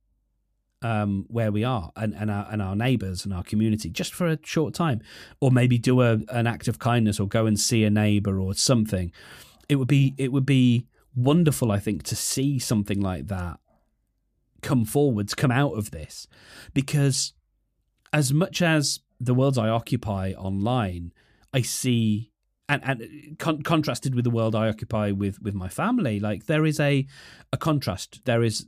um, 0.82 1.26
where 1.28 1.52
we 1.52 1.64
are 1.64 1.92
and, 1.96 2.14
and 2.14 2.30
our 2.30 2.48
and 2.52 2.62
our 2.62 2.76
neighbours 2.76 3.26
and 3.26 3.34
our 3.34 3.44
community 3.44 3.90
just 3.90 4.14
for 4.14 4.28
a 4.28 4.38
short 4.44 4.74
time, 4.74 5.02
or 5.42 5.52
maybe 5.52 5.78
do 5.78 6.02
a, 6.02 6.20
an 6.30 6.48
act 6.48 6.68
of 6.68 6.80
kindness 6.80 7.20
or 7.20 7.28
go 7.28 7.46
and 7.46 7.60
see 7.60 7.84
a 7.84 7.90
neighbour 7.90 8.40
or 8.40 8.54
something. 8.54 9.12
It 9.70 9.76
would 9.76 9.88
be 9.88 10.14
it 10.18 10.32
would 10.32 10.46
be 10.46 10.88
wonderful, 11.16 11.72
I 11.72 11.80
think, 11.80 12.04
to 12.04 12.16
see 12.16 12.60
something 12.60 13.02
like 13.02 13.28
that 13.28 13.60
come 14.62 14.86
forwards, 14.86 15.34
come 15.34 15.52
out 15.52 15.74
of 15.78 15.92
this, 15.92 16.28
because 16.74 17.34
as 18.12 18.34
much 18.34 18.62
as 18.62 19.02
the 19.20 19.34
worlds 19.34 19.58
I 19.58 19.70
occupy 19.70 20.34
online, 20.34 21.14
I 21.54 21.62
see 21.62 22.32
and 22.70 22.82
and 22.84 23.40
con- 23.40 23.62
contrasted 23.62 24.14
with 24.14 24.24
the 24.24 24.30
world 24.30 24.56
I 24.56 24.68
occupy 24.68 25.12
with 25.12 25.42
with 25.42 25.54
my 25.54 25.70
family, 25.70 26.20
like 26.20 26.46
there 26.46 26.66
is 26.66 26.80
a 26.80 27.06
a 27.54 27.58
contrast. 27.58 28.22
There 28.26 28.44
is 28.44 28.68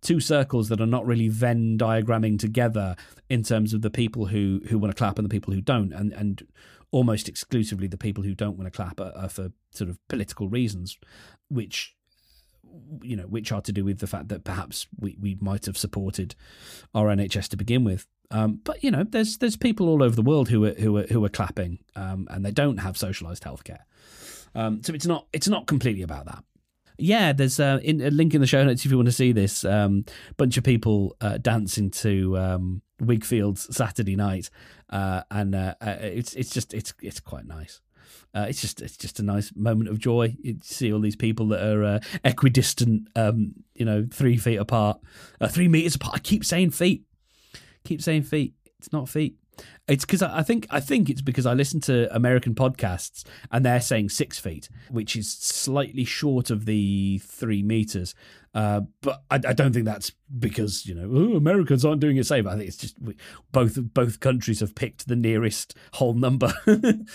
two 0.00 0.20
circles 0.20 0.68
that 0.68 0.80
are 0.80 0.86
not 0.86 1.06
really 1.06 1.28
Venn 1.28 1.78
diagramming 1.78 2.38
together 2.38 2.96
in 3.28 3.42
terms 3.42 3.72
of 3.72 3.82
the 3.82 3.90
people 3.90 4.26
who 4.26 4.60
who 4.68 4.78
want 4.78 4.94
to 4.94 4.98
clap 4.98 5.18
and 5.18 5.24
the 5.24 5.30
people 5.30 5.54
who 5.54 5.60
don't, 5.60 5.92
and 5.92 6.12
and 6.12 6.46
almost 6.92 7.28
exclusively 7.28 7.88
the 7.88 7.98
people 7.98 8.22
who 8.22 8.34
don't 8.34 8.56
want 8.56 8.72
to 8.72 8.76
clap 8.76 9.00
are, 9.00 9.12
are 9.16 9.28
for 9.28 9.50
sort 9.70 9.90
of 9.90 9.98
political 10.08 10.48
reasons, 10.48 10.96
which 11.48 11.96
you 13.02 13.16
know 13.16 13.24
which 13.24 13.52
are 13.52 13.60
to 13.60 13.72
do 13.72 13.84
with 13.84 13.98
the 13.98 14.06
fact 14.06 14.28
that 14.28 14.44
perhaps 14.44 14.86
we, 14.98 15.16
we 15.20 15.36
might 15.40 15.66
have 15.66 15.76
supported 15.76 16.34
our 16.94 17.08
NHS 17.08 17.48
to 17.48 17.56
begin 17.56 17.82
with. 17.82 18.06
Um, 18.30 18.60
but 18.62 18.84
you 18.84 18.90
know, 18.90 19.04
there's 19.04 19.38
there's 19.38 19.56
people 19.56 19.88
all 19.88 20.02
over 20.02 20.14
the 20.14 20.22
world 20.22 20.48
who 20.48 20.64
are 20.64 20.74
who 20.74 20.96
are 20.98 21.06
who 21.06 21.24
are 21.24 21.30
clapping, 21.30 21.80
um, 21.96 22.28
and 22.30 22.44
they 22.44 22.52
don't 22.52 22.78
have 22.78 22.94
socialised 22.94 23.40
healthcare. 23.40 23.80
Um, 24.54 24.82
so 24.82 24.94
it's 24.94 25.06
not 25.06 25.26
it's 25.32 25.48
not 25.48 25.66
completely 25.66 26.02
about 26.02 26.26
that 26.26 26.44
yeah, 26.98 27.32
there's 27.32 27.58
a, 27.58 27.80
in, 27.82 28.00
a, 28.00 28.10
link 28.10 28.34
in 28.34 28.40
the 28.40 28.46
show 28.46 28.64
notes 28.64 28.84
if 28.84 28.90
you 28.90 28.96
want 28.96 29.06
to 29.06 29.12
see 29.12 29.32
this. 29.32 29.64
Um, 29.64 30.04
bunch 30.36 30.56
of 30.56 30.64
people 30.64 31.16
uh, 31.20 31.38
dancing 31.38 31.90
to 31.90 32.38
um, 32.38 32.82
Whigfield's 33.02 33.74
Saturday 33.74 34.16
Night, 34.16 34.50
uh, 34.90 35.22
and 35.30 35.54
uh, 35.54 35.74
uh, 35.80 35.96
it's 36.00 36.34
it's 36.34 36.50
just 36.50 36.72
it's 36.72 36.94
it's 37.02 37.20
quite 37.20 37.46
nice. 37.46 37.80
Uh, 38.34 38.46
it's 38.48 38.60
just 38.60 38.80
it's 38.80 38.96
just 38.96 39.20
a 39.20 39.22
nice 39.22 39.52
moment 39.54 39.90
of 39.90 39.98
joy. 39.98 40.36
You 40.40 40.56
see 40.62 40.92
all 40.92 41.00
these 41.00 41.16
people 41.16 41.48
that 41.48 41.62
are 41.62 41.84
uh, 41.84 42.00
equidistant, 42.24 43.08
um, 43.16 43.54
you 43.74 43.84
know, 43.84 44.06
three 44.10 44.36
feet 44.36 44.56
apart, 44.56 45.00
three 45.48 45.68
meters 45.68 45.94
apart. 45.94 46.14
I 46.14 46.18
keep 46.18 46.44
saying 46.44 46.70
feet, 46.70 47.04
keep 47.84 48.00
saying 48.02 48.22
feet. 48.22 48.54
It's 48.78 48.92
not 48.92 49.08
feet. 49.08 49.36
It's 49.88 50.04
because 50.04 50.22
I 50.22 50.42
think 50.42 50.66
I 50.70 50.78
think 50.78 51.10
it's 51.10 51.20
because 51.20 51.44
I 51.44 51.54
listen 51.54 51.80
to 51.82 52.14
American 52.14 52.54
podcasts 52.54 53.24
and 53.50 53.64
they're 53.64 53.80
saying 53.80 54.10
six 54.10 54.38
feet, 54.38 54.68
which 54.90 55.16
is 55.16 55.30
slightly 55.32 56.04
short 56.04 56.50
of 56.50 56.66
the 56.66 57.18
three 57.18 57.62
meters. 57.62 58.14
Uh, 58.54 58.82
but 59.00 59.22
I, 59.30 59.36
I, 59.36 59.52
don't 59.54 59.72
think 59.72 59.86
that's 59.86 60.12
because 60.38 60.86
you 60.86 60.94
know 60.94 61.10
oh, 61.12 61.36
Americans 61.36 61.84
aren't 61.84 62.00
doing 62.00 62.16
it 62.16 62.26
safe. 62.26 62.46
I 62.46 62.54
think 62.56 62.68
it's 62.68 62.76
just 62.76 63.00
we, 63.00 63.16
both 63.50 63.76
both 63.92 64.20
countries 64.20 64.60
have 64.60 64.74
picked 64.74 65.08
the 65.08 65.16
nearest 65.16 65.74
whole 65.94 66.14
number 66.14 66.52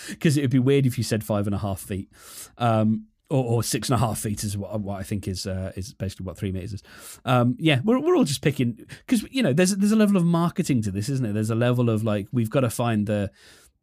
because 0.09 0.35
it 0.35 0.41
would 0.41 0.49
be 0.49 0.59
weird 0.59 0.85
if 0.85 0.97
you 0.97 1.03
said 1.03 1.23
five 1.23 1.47
and 1.47 1.55
a 1.55 1.59
half 1.59 1.79
feet. 1.79 2.11
Um, 2.57 3.05
or, 3.29 3.43
or, 3.43 3.63
six 3.63 3.89
and 3.89 3.95
a 3.95 3.99
half 3.99 4.19
feet 4.19 4.43
is 4.43 4.57
what, 4.57 4.79
what 4.79 4.99
I 4.99 5.03
think 5.03 5.27
is 5.27 5.45
uh, 5.45 5.73
is 5.75 5.93
basically 5.93 6.25
what 6.25 6.37
three 6.37 6.51
meters 6.51 6.73
is. 6.73 6.83
Um, 7.25 7.55
yeah, 7.59 7.81
we're 7.83 7.99
we're 7.99 8.15
all 8.15 8.23
just 8.23 8.41
picking 8.41 8.79
because 9.05 9.23
you 9.31 9.43
know 9.43 9.53
there's 9.53 9.75
there's 9.75 9.91
a 9.91 9.97
level 9.97 10.17
of 10.17 10.23
marketing 10.23 10.81
to 10.83 10.91
this, 10.91 11.09
isn't 11.09 11.25
it? 11.25 11.33
There's 11.33 11.49
a 11.49 11.55
level 11.55 11.89
of 11.89 12.03
like 12.03 12.27
we've 12.31 12.49
got 12.49 12.61
to 12.61 12.69
find 12.69 13.05
the 13.05 13.31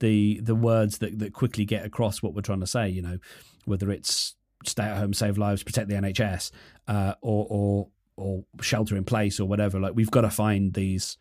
the 0.00 0.40
the 0.42 0.54
words 0.54 0.98
that 0.98 1.18
that 1.18 1.32
quickly 1.32 1.64
get 1.64 1.84
across 1.84 2.22
what 2.22 2.34
we're 2.34 2.42
trying 2.42 2.60
to 2.60 2.66
say. 2.66 2.88
You 2.88 3.02
know, 3.02 3.18
whether 3.64 3.90
it's 3.90 4.34
stay 4.64 4.84
at 4.84 4.96
home, 4.96 5.12
save 5.12 5.38
lives, 5.38 5.62
protect 5.62 5.88
the 5.88 5.94
NHS, 5.94 6.50
uh, 6.88 7.14
or 7.20 7.46
or 7.50 7.88
or 8.16 8.44
shelter 8.60 8.96
in 8.96 9.04
place 9.04 9.40
or 9.40 9.46
whatever. 9.46 9.80
Like 9.80 9.94
we've 9.94 10.10
got 10.10 10.22
to 10.22 10.30
find 10.30 10.72
these 10.72 11.18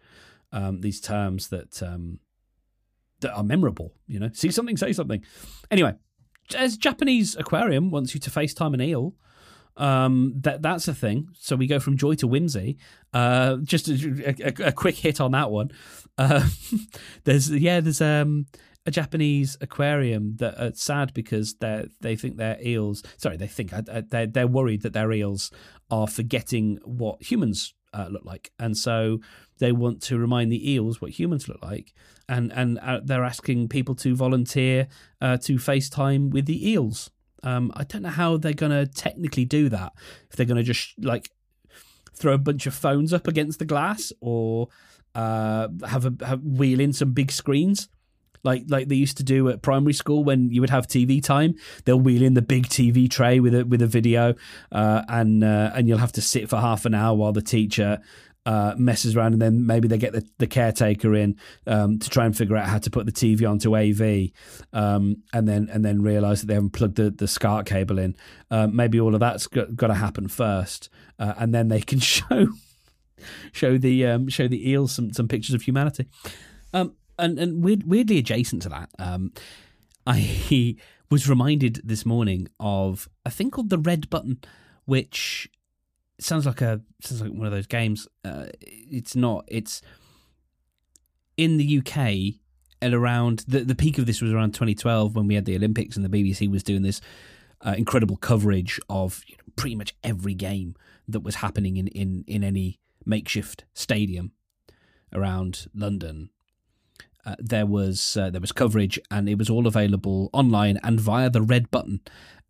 um, 0.51 0.82
these 0.82 1.01
terms 1.01 1.50
that 1.50 1.82
um, 1.84 2.20
that 3.22 3.34
are 3.34 3.44
memorable. 3.44 3.94
You 4.08 4.20
know, 4.20 4.30
see 4.34 4.51
something, 4.51 4.77
say 4.77 4.94
something. 4.94 5.24
Anyway, 5.72 5.96
as 6.56 6.78
Japanese 6.78 7.36
aquarium 7.36 7.92
wants 7.92 8.14
you 8.14 8.20
to 8.22 8.30
FaceTime 8.30 8.74
an 8.74 8.82
eel. 8.82 9.16
Um, 9.76 10.34
that 10.42 10.62
that's 10.62 10.88
a 10.88 10.94
thing. 10.94 11.30
So 11.34 11.56
we 11.56 11.66
go 11.66 11.80
from 11.80 11.98
joy 11.98 12.14
to 12.16 12.28
whimsy. 12.28 12.78
Uh, 13.12 13.58
just 13.64 13.88
a, 13.88 14.66
a, 14.66 14.68
a 14.68 14.72
quick 14.72 14.96
hit 14.96 15.20
on 15.20 15.32
that 15.32 15.50
one. 15.50 15.72
Uh, 16.18 16.48
there's 17.24 17.50
yeah, 17.50 17.80
there's 17.80 18.02
um 18.02 18.46
a 18.86 18.92
Japanese 18.92 19.58
aquarium 19.62 20.36
that 20.38 20.60
are 20.62 20.74
sad 20.76 21.14
because 21.14 21.56
they 21.56 21.88
they 22.02 22.16
think 22.16 22.38
their 22.38 22.58
eels. 22.64 23.04
Sorry, 23.18 23.38
they 23.38 23.48
think 23.48 23.72
they 24.10 24.26
they're 24.28 24.48
worried 24.48 24.84
that 24.84 24.94
their 24.94 25.12
eels 25.12 25.52
are 25.90 26.08
forgetting 26.08 26.80
what 26.84 27.22
humans 27.24 27.74
uh, 27.94 28.08
look 28.10 28.26
like, 28.26 28.52
and 28.60 28.78
so 28.78 29.20
they 29.60 29.72
want 29.72 30.02
to 30.04 30.18
remind 30.18 30.52
the 30.52 30.72
eels 30.72 31.02
what 31.02 31.12
humans 31.12 31.48
look 31.48 31.62
like, 31.62 31.94
and 32.28 32.52
and 32.54 32.80
uh, 32.80 33.02
they're 33.04 33.24
asking 33.24 33.70
people 33.70 33.96
to 33.96 34.16
volunteer 34.16 34.88
uh, 35.22 35.38
to 35.38 35.56
FaceTime 35.56 36.32
with 36.32 36.46
the 36.46 36.70
eels. 36.70 37.10
Um, 37.44 37.72
I 37.76 37.84
don't 37.84 38.04
know 38.04 38.10
how 38.10 38.38
they're 38.38 38.54
going 38.54 38.72
to 38.72 38.86
technically 38.86 39.46
do 39.46 39.70
that. 39.70 39.94
If 40.30 40.38
they're 40.38 40.46
going 40.46 40.58
to 40.58 40.64
just 40.64 40.94
like 41.04 41.30
throw 42.16 42.34
a 42.34 42.38
bunch 42.38 42.66
of 42.68 42.74
phones 42.74 43.14
up 43.14 43.28
against 43.28 43.60
the 43.60 43.66
glass 43.66 44.14
or 44.22 44.70
uh, 45.16 45.68
have 45.88 46.06
a 46.06 46.26
have 46.26 46.42
wheel 46.44 46.80
in 46.80 46.94
some 46.94 47.12
big 47.12 47.32
screens 47.32 47.90
like 48.44 48.64
like 48.68 48.88
they 48.88 48.96
used 48.96 49.18
to 49.18 49.24
do 49.24 49.50
at 49.50 49.62
primary 49.62 49.94
school 49.94 50.24
when 50.24 50.50
you 50.50 50.62
would 50.62 50.70
have 50.70 50.88
TV 50.88 51.24
time. 51.24 51.56
They'll 51.86 52.00
wheel 52.00 52.24
in 52.24 52.34
the 52.34 52.42
big 52.42 52.68
TV 52.68 53.10
tray 53.10 53.40
with 53.40 53.56
a 53.56 53.66
with 53.66 53.82
a 53.82 53.88
video, 53.88 54.36
uh, 54.72 55.04
and 55.08 55.44
uh, 55.44 55.72
and 55.74 55.88
you'll 55.88 55.98
have 56.00 56.12
to 56.14 56.22
sit 56.22 56.50
for 56.50 56.58
half 56.58 56.86
an 56.86 56.94
hour 56.94 57.16
while 57.16 57.34
the 57.34 57.42
teacher 57.42 58.00
uh, 58.46 58.74
messes 58.78 59.16
around, 59.16 59.34
and 59.34 59.42
then 59.42 59.66
maybe 59.66 59.88
they 59.88 59.98
get 59.98 60.14
the, 60.14 60.28
the 60.38 60.48
caretaker 60.48 61.16
in 61.16 61.38
um, 61.66 62.00
to 62.00 62.10
try 62.10 62.26
and 62.26 62.36
figure 62.36 62.58
out 62.58 62.68
how 62.68 62.78
to 62.78 62.90
put 62.90 63.06
the 63.06 63.12
TV 63.12 63.50
onto 63.50 63.76
AV, 63.76 64.32
um, 64.74 65.24
and 65.32 65.48
then 65.48 65.70
and 65.72 65.84
then 65.86 66.02
realise 66.02 66.42
that 66.42 66.48
they 66.48 66.54
haven't 66.54 66.72
plugged 66.72 66.96
the, 66.96 67.10
the 67.10 67.28
SCART 67.28 67.66
cable 67.66 68.00
in. 68.00 68.16
Uh, 68.52 68.68
maybe 68.68 69.00
all 69.00 69.14
of 69.14 69.20
that's 69.20 69.48
got, 69.48 69.76
got 69.76 69.88
to 69.88 69.94
happen 69.94 70.28
first, 70.28 70.90
uh, 71.20 71.34
and 71.38 71.54
then 71.54 71.70
they 71.70 71.82
can 71.82 72.00
show 72.00 72.48
show 73.52 73.78
the 73.78 74.06
um, 74.06 74.28
show 74.28 74.48
the 74.48 74.70
eels 74.70 74.94
some 74.94 75.14
some 75.14 75.28
pictures 75.28 75.56
of 75.56 75.62
humanity. 75.62 76.08
Um, 76.74 76.96
and 77.17 77.39
and 77.39 77.63
weird, 77.63 77.84
weirdly 77.88 78.17
adjacent 78.17 78.62
to 78.63 78.70
that, 78.70 78.89
um, 79.00 79.34
I 80.05 80.77
was 81.10 81.29
reminded 81.29 81.82
this 81.84 82.05
morning 82.05 82.48
of 82.60 83.08
a 83.25 83.29
thing 83.29 83.51
called 83.51 83.70
the 83.70 83.77
red 83.77 84.10
button, 84.10 84.39
which 84.86 85.50
sounds 86.20 86.46
like 86.46 86.62
a 86.62 86.82
sounds 87.01 87.22
like 87.22 87.32
one 87.32 87.46
of 87.46 87.53
those 87.53 87.67
games. 87.67 88.08
Uh, 88.24 88.46
it's 88.62 89.15
not. 89.15 89.46
It's 89.48 89.82
in 91.38 91.58
the 91.58 91.79
UK 91.79 92.36
at 92.82 92.93
around 92.93 93.46
the 93.48 93.62
the 93.62 93.75
peak 93.75 93.98
of 93.98 94.05
this 94.05 94.22
was 94.22 94.34
around 94.34 94.53
2012 94.53 95.15
when 95.15 95.27
we 95.27 95.36
had 95.36 95.46
the 95.46 95.55
Olympics 95.55 95.96
and 95.96 96.05
the 96.05 96.10
BBC 96.10 96.50
was 96.50 96.63
doing 96.63 96.82
this 96.82 97.00
uh, 97.62 97.75
incredible 97.77 98.17
coverage 98.17 98.79
of 98.89 99.24
you 99.27 99.36
know, 99.38 99.53
pretty 99.55 99.75
much 99.75 99.96
every 100.03 100.34
game 100.34 100.75
that 101.08 101.22
was 101.22 101.36
happening 101.36 101.77
in 101.77 101.88
in 101.88 102.24
in 102.27 102.43
any 102.43 102.79
makeshift 103.05 103.65
stadium 103.74 104.32
around 105.13 105.67
London 105.74 106.29
uh, 107.25 107.36
there 107.39 107.65
was 107.65 108.18
uh, 108.18 108.30
there 108.30 108.42
was 108.42 108.51
coverage, 108.51 109.00
and 109.10 109.30
it 109.30 109.38
was 109.38 109.50
all 109.50 109.68
available 109.68 110.30
online 110.34 110.80
and 110.84 111.00
via 111.00 111.30
the 111.30 111.42
red 111.42 111.72
button, 111.72 112.01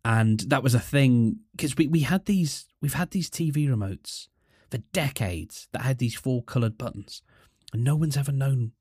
and 0.04 0.40
that 0.40 0.62
was 0.62 0.74
a 0.74 0.80
thing 0.80 1.40
because 1.52 1.76
we, 1.76 1.86
we 1.86 2.00
had 2.00 2.26
these 2.26 2.66
we've 2.80 2.94
had 2.94 3.10
these 3.10 3.30
TV 3.30 3.68
remotes 3.68 4.28
for 4.70 4.78
decades 4.92 5.68
that 5.72 5.82
had 5.82 5.98
these 5.98 6.14
four 6.14 6.42
coloured 6.42 6.76
buttons, 6.76 7.22
and 7.72 7.84
no 7.84 7.94
one's 7.94 8.16
ever 8.16 8.32
known 8.32 8.72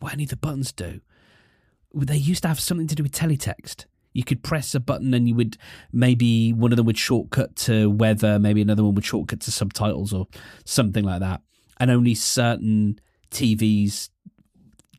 what 0.00 0.12
any 0.12 0.24
of 0.24 0.30
the 0.30 0.36
buttons 0.36 0.72
do. 0.72 1.00
They 1.94 2.16
used 2.16 2.42
to 2.42 2.48
have 2.48 2.60
something 2.60 2.86
to 2.86 2.94
do 2.94 3.02
with 3.02 3.12
teletext. 3.12 3.84
You 4.14 4.24
could 4.24 4.42
press 4.42 4.74
a 4.74 4.80
button 4.80 5.14
and 5.14 5.26
you 5.26 5.34
would 5.34 5.56
maybe 5.92 6.52
one 6.52 6.72
of 6.72 6.76
them 6.76 6.86
would 6.86 6.98
shortcut 6.98 7.56
to 7.56 7.90
weather, 7.90 8.38
maybe 8.38 8.60
another 8.60 8.84
one 8.84 8.94
would 8.94 9.04
shortcut 9.04 9.40
to 9.40 9.50
subtitles 9.50 10.12
or 10.12 10.26
something 10.64 11.04
like 11.04 11.20
that. 11.20 11.40
And 11.78 11.90
only 11.90 12.14
certain 12.14 13.00
TVs 13.30 14.10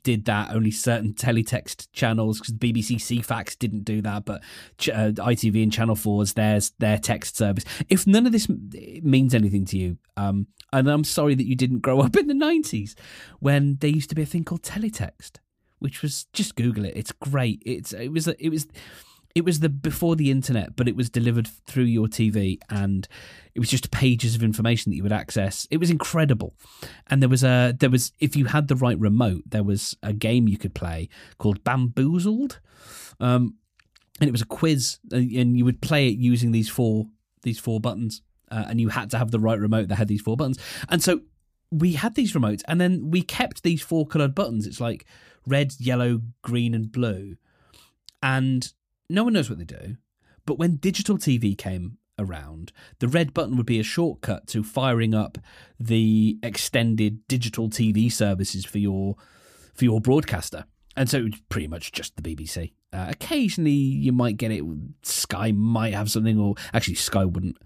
did 0.04 0.26
that. 0.26 0.52
Only 0.52 0.72
certain 0.72 1.14
teletext 1.14 1.88
channels, 1.92 2.40
because 2.40 2.54
BBC 2.54 2.98
Ceefax 2.98 3.58
didn't 3.58 3.84
do 3.84 4.02
that, 4.02 4.26
but 4.26 4.42
uh, 4.92 5.12
ITV 5.12 5.64
and 5.64 5.74
Channel 5.74 5.96
4's 5.96 6.34
there's 6.34 6.72
their 6.80 6.98
text 6.98 7.38
service. 7.38 7.66
If 7.90 8.06
none 8.06 8.26
of 8.26 8.32
this 8.32 8.48
means 8.50 9.34
anything 9.34 9.66
to 9.66 9.78
you, 9.78 9.98
um, 10.18 10.48
and 10.72 10.88
I'm 10.88 11.04
sorry 11.04 11.36
that 11.36 11.46
you 11.46 11.56
didn't 11.56 11.80
grow 11.80 12.02
up 12.02 12.16
in 12.16 12.28
the 12.28 12.34
90s 12.34 12.96
when 13.40 13.78
there 13.80 13.90
used 13.90 14.10
to 14.10 14.16
be 14.16 14.24
a 14.24 14.28
thing 14.28 14.44
called 14.44 14.64
teletext, 14.64 15.38
which 15.80 16.02
was 16.02 16.26
just 16.34 16.56
Google 16.56 16.86
it. 16.86 16.94
It's 16.96 17.12
great. 17.12 17.62
It's 17.66 17.94
it 17.94 18.10
was 18.10 18.28
it 18.28 18.50
was 18.50 18.68
it 19.36 19.44
was 19.44 19.62
the 19.62 19.70
before 19.70 20.16
the 20.16 20.30
internet, 20.30 20.76
but 20.76 20.88
it 20.88 20.96
was 20.96 21.10
delivered 21.10 21.48
through 21.48 21.86
your 21.86 22.08
TV, 22.08 22.60
and 22.70 23.08
it 23.56 23.60
was 23.60 23.70
just 23.70 23.90
pages 23.92 24.36
of 24.36 24.44
information 24.44 24.92
that 24.92 24.96
you 24.96 25.04
would 25.04 25.12
access. 25.12 25.68
It 25.72 25.78
was 25.78 25.90
incredible, 25.90 26.54
and 27.08 27.22
there 27.22 27.30
was 27.30 27.44
a 27.44 27.76
there 27.80 27.90
was 27.90 28.12
if 28.20 28.36
you 28.36 28.46
had 28.46 28.68
the 28.68 28.76
right 28.76 28.98
remote, 28.98 29.44
there 29.48 29.64
was 29.64 29.98
a 30.04 30.14
game 30.14 30.48
you 30.48 30.58
could 30.58 30.76
play 30.76 31.10
called 31.40 31.64
Bamboozled, 31.64 32.60
um, 33.20 33.56
and 34.20 34.28
it 34.28 34.32
was 34.32 34.42
a 34.42 34.46
quiz, 34.46 35.00
and 35.12 35.58
you 35.58 35.66
would 35.66 35.82
play 35.82 36.08
it 36.08 36.18
using 36.18 36.52
these 36.52 36.70
four 36.70 37.08
these 37.42 37.60
four 37.60 37.80
buttons, 37.80 38.22
uh, 38.52 38.66
and 38.68 38.80
you 38.80 38.90
had 38.90 39.10
to 39.12 39.18
have 39.18 39.32
the 39.32 39.40
right 39.40 39.60
remote 39.60 39.88
that 39.88 39.96
had 39.96 40.08
these 40.08 40.22
four 40.22 40.38
buttons, 40.38 40.60
and 40.90 41.02
so 41.02 41.22
we 41.72 41.94
had 41.94 42.14
these 42.14 42.34
remotes, 42.34 42.62
and 42.68 42.80
then 42.80 43.10
we 43.10 43.24
kept 43.24 43.64
these 43.64 43.82
four 43.82 44.06
colored 44.06 44.36
buttons. 44.36 44.68
It's 44.68 44.80
like 44.80 45.08
red, 45.48 45.74
yellow, 45.80 46.22
green, 46.44 46.76
and 46.76 46.92
blue, 46.92 47.38
and 48.22 48.72
no 49.14 49.24
one 49.24 49.34
knows 49.34 49.50
what 49.50 49.60
they 49.60 49.66
do. 49.66 49.98
But 50.46 50.58
when 50.58 50.78
digital 50.78 51.18
TV 51.18 51.58
came 51.58 51.98
around, 52.20 52.72
the 53.00 53.08
red 53.08 53.34
button 53.34 53.56
would 53.58 53.66
be 53.66 53.80
a 53.80 53.84
shortcut 53.84 54.48
to 54.48 54.64
firing 54.64 55.14
up 55.14 55.38
the 55.80 56.38
extended 56.44 57.26
digital 57.28 57.70
TV 57.70 58.12
services 58.12 58.66
for 58.66 58.80
your 58.80 59.16
for 59.74 59.86
your 59.86 60.02
broadcaster. 60.02 60.66
And 60.96 61.10
so 61.10 61.20
it 61.20 61.24
was 61.24 61.42
pretty 61.50 61.68
much 61.68 61.92
just 61.92 62.16
the 62.16 62.22
BBC. 62.22 62.74
Uh, 62.92 63.08
occasionally, 63.10 63.72
you 63.72 64.12
might 64.12 64.38
get 64.38 64.52
it. 64.52 64.64
Sky 65.02 65.52
might 65.52 65.96
have 65.96 66.12
something, 66.12 66.38
or 66.38 66.54
actually, 66.74 66.94
Sky 66.94 67.26
wouldn't, 67.26 67.58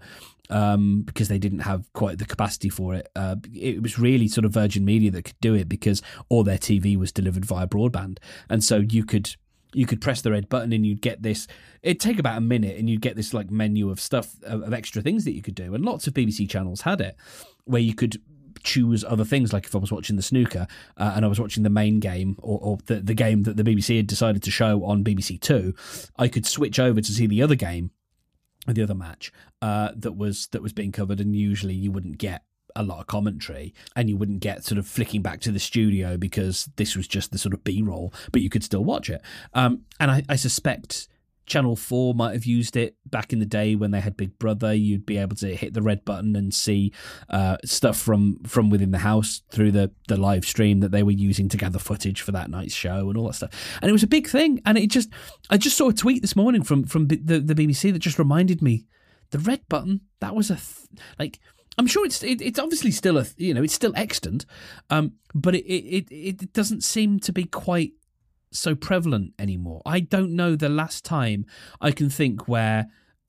um, 0.48 1.02
because 1.02 1.28
they 1.28 1.38
didn't 1.38 1.58
have 1.60 1.92
quite 1.92 2.16
the 2.16 2.24
capacity 2.24 2.70
for 2.70 2.94
it. 2.94 3.10
Uh, 3.14 3.36
it 3.52 3.82
was 3.82 3.98
really 3.98 4.28
sort 4.28 4.46
of 4.46 4.52
Virgin 4.52 4.86
Media 4.86 5.10
that 5.10 5.24
could 5.24 5.40
do 5.42 5.54
it 5.54 5.68
because 5.68 6.00
all 6.30 6.42
their 6.42 6.56
TV 6.56 6.96
was 6.96 7.12
delivered 7.12 7.44
via 7.44 7.66
broadband, 7.66 8.18
and 8.48 8.64
so 8.64 8.78
you 8.78 9.04
could 9.04 9.36
you 9.72 9.86
could 9.86 10.00
press 10.00 10.22
the 10.22 10.30
red 10.30 10.48
button 10.48 10.72
and 10.72 10.86
you'd 10.86 11.00
get 11.00 11.22
this 11.22 11.46
it'd 11.82 12.00
take 12.00 12.18
about 12.18 12.38
a 12.38 12.40
minute 12.40 12.76
and 12.78 12.88
you'd 12.88 13.00
get 13.00 13.16
this 13.16 13.34
like 13.34 13.50
menu 13.50 13.90
of 13.90 14.00
stuff 14.00 14.34
of, 14.42 14.62
of, 14.62 14.72
extra 14.72 15.02
things 15.02 15.24
that 15.24 15.34
you 15.34 15.42
could 15.42 15.54
do. 15.54 15.74
And 15.74 15.84
lots 15.84 16.06
of 16.06 16.14
bbc 16.14 16.48
channels 16.48 16.82
had 16.82 17.00
it 17.00 17.16
where 17.64 17.82
you 17.82 17.94
could 17.94 18.20
choose 18.62 19.04
other 19.04 19.24
things. 19.24 19.52
Like 19.52 19.66
if 19.66 19.74
i 19.74 19.78
was 19.78 19.92
watching 19.92 20.16
the 20.16 20.22
snooker 20.22 20.66
uh, 20.96 21.12
and 21.14 21.24
i 21.24 21.28
was 21.28 21.40
watching 21.40 21.62
the 21.62 21.70
main 21.70 22.00
game 22.00 22.36
or, 22.38 22.58
or 22.60 22.78
the, 22.86 22.96
the 22.96 23.14
game 23.14 23.44
that 23.44 23.56
the 23.56 23.62
bbc 23.62 23.96
had 23.96 24.06
decided 24.06 24.42
to 24.42 24.50
show 24.50 24.84
on 24.84 25.04
bbc 25.04 25.40
two 25.40 25.74
i 26.16 26.28
could 26.28 26.46
switch 26.46 26.78
over 26.78 27.00
to 27.00 27.12
see 27.12 27.26
the 27.26 27.42
other 27.42 27.54
game 27.54 27.90
the 28.66 28.82
other 28.82 28.94
match 28.94 29.32
uh, 29.62 29.90
that 29.96 30.12
was 30.12 30.48
that 30.48 30.62
was 30.62 30.72
being 30.72 30.92
covered 30.92 31.20
and 31.20 31.34
usually 31.34 31.74
you 31.74 31.90
wouldn't 31.90 32.18
get 32.18 32.42
a 32.76 32.82
lot 32.82 33.00
of 33.00 33.06
commentary 33.06 33.74
and 33.96 34.08
you 34.08 34.16
wouldn't 34.16 34.40
get 34.40 34.64
sort 34.64 34.78
of 34.78 34.86
flicking 34.86 35.22
back 35.22 35.40
to 35.40 35.50
the 35.50 35.58
studio 35.58 36.16
because 36.16 36.68
this 36.76 36.96
was 36.96 37.08
just 37.08 37.32
the 37.32 37.38
sort 37.38 37.54
of 37.54 37.64
b-roll 37.64 38.12
but 38.32 38.42
you 38.42 38.50
could 38.50 38.64
still 38.64 38.84
watch 38.84 39.10
it. 39.10 39.22
Um, 39.54 39.82
and 40.00 40.10
I, 40.10 40.22
I, 40.28 40.36
suspect 40.36 41.08
channel 41.46 41.74
4 41.74 42.14
might 42.14 42.34
have 42.34 42.44
used 42.44 42.76
it 42.76 42.96
back 43.06 43.32
in 43.32 43.38
the 43.38 43.46
day 43.46 43.74
when 43.74 43.90
they 43.90 44.00
had 44.00 44.16
big 44.16 44.38
brother. 44.38 44.72
You'd 44.72 45.06
be 45.06 45.18
able 45.18 45.34
to 45.36 45.56
hit 45.56 45.74
the 45.74 45.82
red 45.82 46.04
button 46.04 46.36
and 46.36 46.54
see 46.54 46.92
uh, 47.30 47.56
stuff 47.64 47.98
from 47.98 48.38
from 48.44 48.70
within 48.70 48.90
the 48.92 48.98
house 48.98 49.42
through 49.50 49.72
the 49.72 49.90
the 50.06 50.16
live 50.16 50.44
stream 50.44 50.80
that 50.80 50.92
they 50.92 51.02
were 51.02 51.10
using 51.10 51.48
to 51.48 51.56
gather 51.56 51.78
footage 51.78 52.20
for 52.20 52.32
that 52.32 52.50
night's 52.50 52.74
show 52.74 53.08
and 53.08 53.16
all 53.16 53.26
that 53.26 53.34
stuff. 53.34 53.78
And 53.80 53.88
it 53.88 53.92
was 53.92 54.02
a 54.02 54.08
big 54.08 54.28
thing. 54.28 54.60
And 54.64 54.78
it 54.78 54.90
just 54.90 55.08
i 55.50 55.56
just 55.56 55.76
saw 55.76 55.88
a 55.88 55.94
tweet 55.94 56.22
this 56.22 56.36
morning 56.36 56.62
from 56.62 56.84
from 56.84 57.08
the, 57.08 57.16
the 57.16 57.54
bbc 57.54 57.92
that 57.92 57.98
just 58.00 58.18
reminded 58.18 58.62
me 58.62 58.86
the 59.30 59.38
red 59.38 59.60
button 59.68 60.00
that 60.20 60.34
was 60.34 60.50
a 60.50 60.56
th- 60.56 61.00
like 61.18 61.38
I'm 61.78 61.86
sure 61.86 62.04
it's 62.04 62.22
it, 62.22 62.42
it's 62.42 62.58
obviously 62.58 62.90
still 62.90 63.18
a 63.18 63.26
you 63.36 63.54
know 63.54 63.62
it's 63.62 63.74
still 63.74 63.92
extant, 63.96 64.44
um, 64.90 65.12
but 65.34 65.54
it, 65.54 65.64
it 65.64 66.08
it 66.10 66.52
doesn't 66.52 66.82
seem 66.82 67.20
to 67.20 67.32
be 67.32 67.44
quite 67.44 67.92
so 68.50 68.74
prevalent 68.74 69.32
anymore. 69.38 69.82
I 69.86 70.00
don't 70.00 70.34
know 70.34 70.56
the 70.56 70.68
last 70.68 71.04
time 71.04 71.46
I 71.80 71.92
can 71.92 72.10
think 72.10 72.48
where 72.48 72.88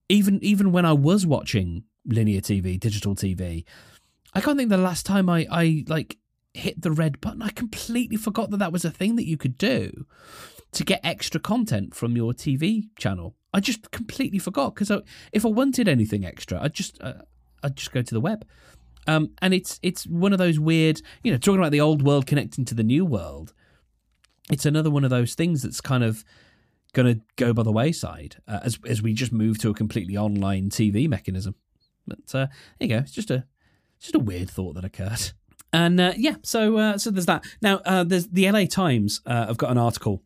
even 0.10 0.44
even 0.44 0.72
when 0.72 0.86
I 0.86 0.94
was 0.94 1.28
watching 1.28 1.84
linear 2.06 2.42
TV, 2.42 2.80
digital 2.80 3.16
TV, 3.16 3.66
I 4.34 4.42
can't 4.42 4.58
think 4.58 4.70
the 4.70 4.78
last 4.78 5.06
time 5.06 5.30
I 5.30 5.46
I 5.52 5.86
like 5.88 6.18
hit 6.56 6.82
the 6.82 6.92
red 6.92 7.22
button. 7.22 7.44
I 7.44 7.50
completely 7.50 8.18
forgot 8.18 8.50
that 8.50 8.58
that 8.58 8.72
was 8.72 8.84
a 8.84 8.92
thing 8.92 9.16
that 9.16 9.28
you 9.28 9.38
could 9.38 9.58
do 9.58 10.06
to 10.72 10.84
get 10.84 11.02
extra 11.04 11.40
content 11.40 11.96
from 11.96 12.16
your 12.16 12.34
TV 12.34 12.90
channel. 12.98 13.36
I 13.54 13.60
just 13.60 13.92
completely 13.92 14.40
forgot 14.40 14.76
because 14.76 14.92
if 15.32 15.46
I 15.46 15.50
wanted 15.50 15.88
anything 15.88 16.26
extra, 16.26 16.60
I 16.62 16.68
just 16.68 17.02
uh, 17.02 17.14
I'd 17.64 17.76
just 17.76 17.92
go 17.92 18.02
to 18.02 18.14
the 18.14 18.22
web. 18.22 18.46
Um, 19.08 19.32
and 19.42 19.54
it's 19.54 19.80
it's 19.82 20.06
one 20.06 20.34
of 20.34 20.40
those 20.40 20.60
weird, 20.60 21.02
you 21.24 21.32
know, 21.32 21.38
talking 21.38 21.60
about 21.60 21.72
the 21.72 21.82
old 21.82 22.04
world 22.04 22.28
connecting 22.28 22.66
to 22.66 22.76
the 22.76 22.84
new 22.84 23.06
world. 23.06 23.54
It's 24.52 24.66
another 24.66 24.90
one 24.90 25.04
of 25.04 25.10
those 25.10 25.36
things 25.36 25.62
that's 25.62 25.82
kind 25.82 26.04
of 26.04 26.24
going 26.94 27.16
to 27.16 27.22
go 27.36 27.54
by 27.54 27.64
the 27.64 27.72
wayside 27.72 28.38
uh, 28.48 28.60
as 28.64 28.80
as 28.86 29.02
we 29.02 29.14
just 29.14 29.32
move 29.32 29.58
to 29.60 29.70
a 29.70 29.74
completely 29.74 30.18
online 30.18 30.70
TV 30.70 31.08
mechanism. 31.08 31.56
But 32.08 32.36
uh, 32.36 32.48
there 32.80 32.88
you 32.88 32.88
go. 32.88 32.98
It's 32.98 33.12
just 33.12 33.32
a 33.32 33.46
just 34.00 34.16
a 34.16 34.20
weird 34.20 34.50
thought 34.50 34.76
that 34.76 34.86
occurred. 34.86 35.32
And 35.72 36.00
uh, 36.00 36.14
yeah, 36.18 36.36
so 36.42 36.78
uh, 36.78 36.98
so 36.98 37.12
there's 37.12 37.28
that. 37.28 37.46
Now 37.62 37.82
uh, 37.86 38.04
there's 38.04 38.28
the 38.28 38.50
LA 38.50 38.66
Times. 38.66 39.22
Uh, 39.26 39.46
I've 39.50 39.58
got 39.58 39.70
an 39.72 39.78
article 39.78 40.24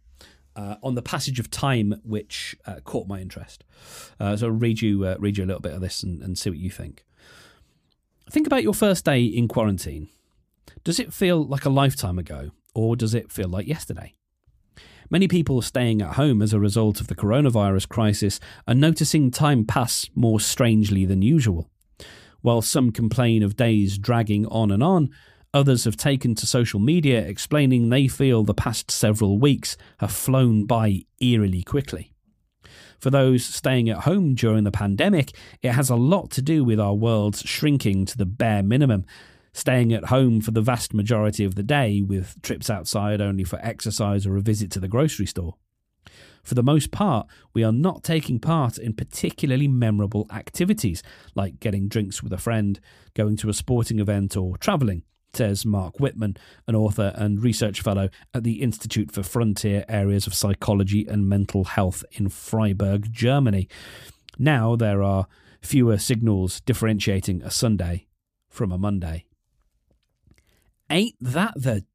uh, 0.55 0.75
on 0.81 0.95
the 0.95 1.01
passage 1.01 1.39
of 1.39 1.51
time, 1.51 1.99
which 2.03 2.55
uh, 2.65 2.79
caught 2.85 3.07
my 3.07 3.19
interest. 3.19 3.63
Uh, 4.19 4.37
so 4.37 4.47
I'll 4.47 4.53
read 4.53 4.81
you 4.81 5.15
read 5.19 5.37
you 5.37 5.43
a 5.43 5.47
little 5.47 5.61
bit 5.61 5.73
of 5.73 5.81
this 5.81 6.03
and, 6.03 6.21
and 6.21 6.37
see 6.37 6.49
what 6.49 6.59
you 6.59 6.69
think. 6.69 7.03
Think 8.29 8.47
about 8.47 8.63
your 8.63 8.73
first 8.73 9.05
day 9.05 9.23
in 9.23 9.47
quarantine. 9.47 10.07
Does 10.83 10.99
it 10.99 11.13
feel 11.13 11.45
like 11.45 11.65
a 11.65 11.69
lifetime 11.69 12.17
ago, 12.17 12.51
or 12.73 12.95
does 12.95 13.13
it 13.13 13.31
feel 13.31 13.49
like 13.49 13.67
yesterday? 13.67 14.13
Many 15.09 15.27
people 15.27 15.61
staying 15.61 16.01
at 16.01 16.15
home 16.15 16.41
as 16.41 16.53
a 16.53 16.59
result 16.59 16.99
of 16.99 17.07
the 17.07 17.15
coronavirus 17.15 17.87
crisis 17.89 18.39
are 18.67 18.73
noticing 18.73 19.29
time 19.29 19.65
pass 19.65 20.09
more 20.15 20.39
strangely 20.39 21.05
than 21.05 21.21
usual. 21.21 21.69
While 22.41 22.61
some 22.61 22.91
complain 22.91 23.43
of 23.43 23.55
days 23.55 23.97
dragging 23.97 24.45
on 24.47 24.71
and 24.71 24.81
on, 24.81 25.09
others 25.53 25.83
have 25.83 25.97
taken 25.97 26.33
to 26.35 26.47
social 26.47 26.79
media 26.79 27.19
explaining 27.19 27.89
they 27.89 28.07
feel 28.07 28.43
the 28.43 28.53
past 28.53 28.89
several 28.89 29.37
weeks 29.37 29.77
have 29.99 30.11
flown 30.11 30.65
by 30.65 31.01
eerily 31.19 31.61
quickly. 31.61 32.12
For 33.03 33.09
those 33.09 33.43
staying 33.43 33.89
at 33.89 34.03
home 34.03 34.33
during 34.33 34.63
the 34.63 34.71
pandemic, 34.71 35.35
it 35.61 35.73
has 35.73 35.89
a 35.89 35.97
lot 35.97 36.31
to 36.31 36.41
do 36.41 36.63
with 36.63 36.79
our 36.79 36.93
world's 36.93 37.41
shrinking 37.41 38.05
to 38.05 38.17
the 38.17 38.25
bare 38.25 38.63
minimum, 38.63 39.03
staying 39.51 39.91
at 39.91 40.05
home 40.05 40.39
for 40.39 40.51
the 40.51 40.61
vast 40.61 40.93
majority 40.93 41.43
of 41.43 41.55
the 41.55 41.63
day, 41.63 42.01
with 42.01 42.41
trips 42.41 42.69
outside 42.69 43.19
only 43.19 43.43
for 43.43 43.59
exercise 43.61 44.25
or 44.25 44.37
a 44.37 44.41
visit 44.41 44.71
to 44.71 44.79
the 44.79 44.87
grocery 44.87 45.25
store. 45.25 45.55
For 46.45 46.55
the 46.55 46.63
most 46.63 46.91
part, 46.91 47.27
we 47.53 47.61
are 47.61 47.73
not 47.73 48.05
taking 48.05 48.39
part 48.39 48.77
in 48.77 48.93
particularly 48.93 49.67
memorable 49.67 50.25
activities 50.31 51.03
like 51.35 51.59
getting 51.59 51.89
drinks 51.89 52.23
with 52.23 52.31
a 52.31 52.37
friend, 52.37 52.79
going 53.15 53.35
to 53.35 53.49
a 53.49 53.53
sporting 53.53 53.99
event, 53.99 54.37
or 54.37 54.55
travelling, 54.57 55.03
says 55.35 55.65
Marc 55.65 55.97
Wittmann, 55.97 56.37
an 56.67 56.75
author 56.75 57.11
and 57.15 57.41
research 57.41 57.81
fellow 57.81 58.09
at 58.33 58.43
the 58.43 58.61
Institute 58.61 59.11
for 59.11 59.23
Frontier 59.23 59.83
Areas 59.89 60.27
of 60.27 60.33
Psychology 60.33 61.05
and 61.07 61.27
Mental 61.27 61.63
Health 61.63 62.03
in 62.11 62.29
Freiburg, 62.29 63.11
Germany. 63.11 63.67
Now 64.37 64.75
there 64.75 65.01
are 65.01 65.27
fewer 65.61 65.97
signals 65.97 66.61
differentiating 66.61 67.41
a 67.41 67.51
Sunday 67.51 68.07
from 68.49 68.71
a 68.71 68.77
Monday. 68.77 69.25
Ain't 70.89 71.15
that 71.19 71.53
the 71.55 71.85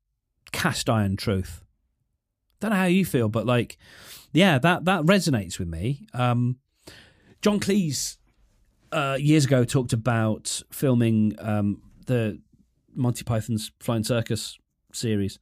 cast 0.53 0.90
iron 0.90 1.16
truth? 1.16 1.62
Don't 2.61 2.72
know 2.72 2.77
how 2.77 2.87
you 2.87 3.05
feel, 3.05 3.29
but 3.29 3.46
like, 3.46 3.79
yeah, 4.33 4.59
that 4.59 4.85
that 4.87 5.03
resonates 5.03 5.59
with 5.61 5.68
me. 5.68 6.07
Um, 6.12 6.59
John 7.40 7.61
Cleese 7.61 8.16
uh, 8.90 9.16
years 9.20 9.44
ago 9.44 9.64
talked 9.64 9.92
about 9.92 10.62
filming 10.72 11.37
um, 11.38 11.83
the 12.07 12.40
Monty 12.94 13.24
Python's 13.24 13.70
Flying 13.81 14.05
Circus 14.05 14.59
series, 14.92 15.38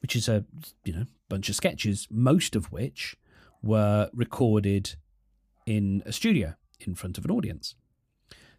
which 0.00 0.16
is 0.16 0.28
a 0.28 0.44
you 0.84 0.92
know 0.92 1.06
bunch 1.28 1.48
of 1.48 1.54
sketches, 1.54 2.08
most 2.10 2.56
of 2.56 2.72
which 2.72 3.16
were 3.62 4.10
recorded 4.14 4.96
in 5.66 6.02
a 6.06 6.12
studio 6.12 6.54
in 6.80 6.94
front 6.94 7.18
of 7.18 7.24
an 7.24 7.30
audience, 7.30 7.74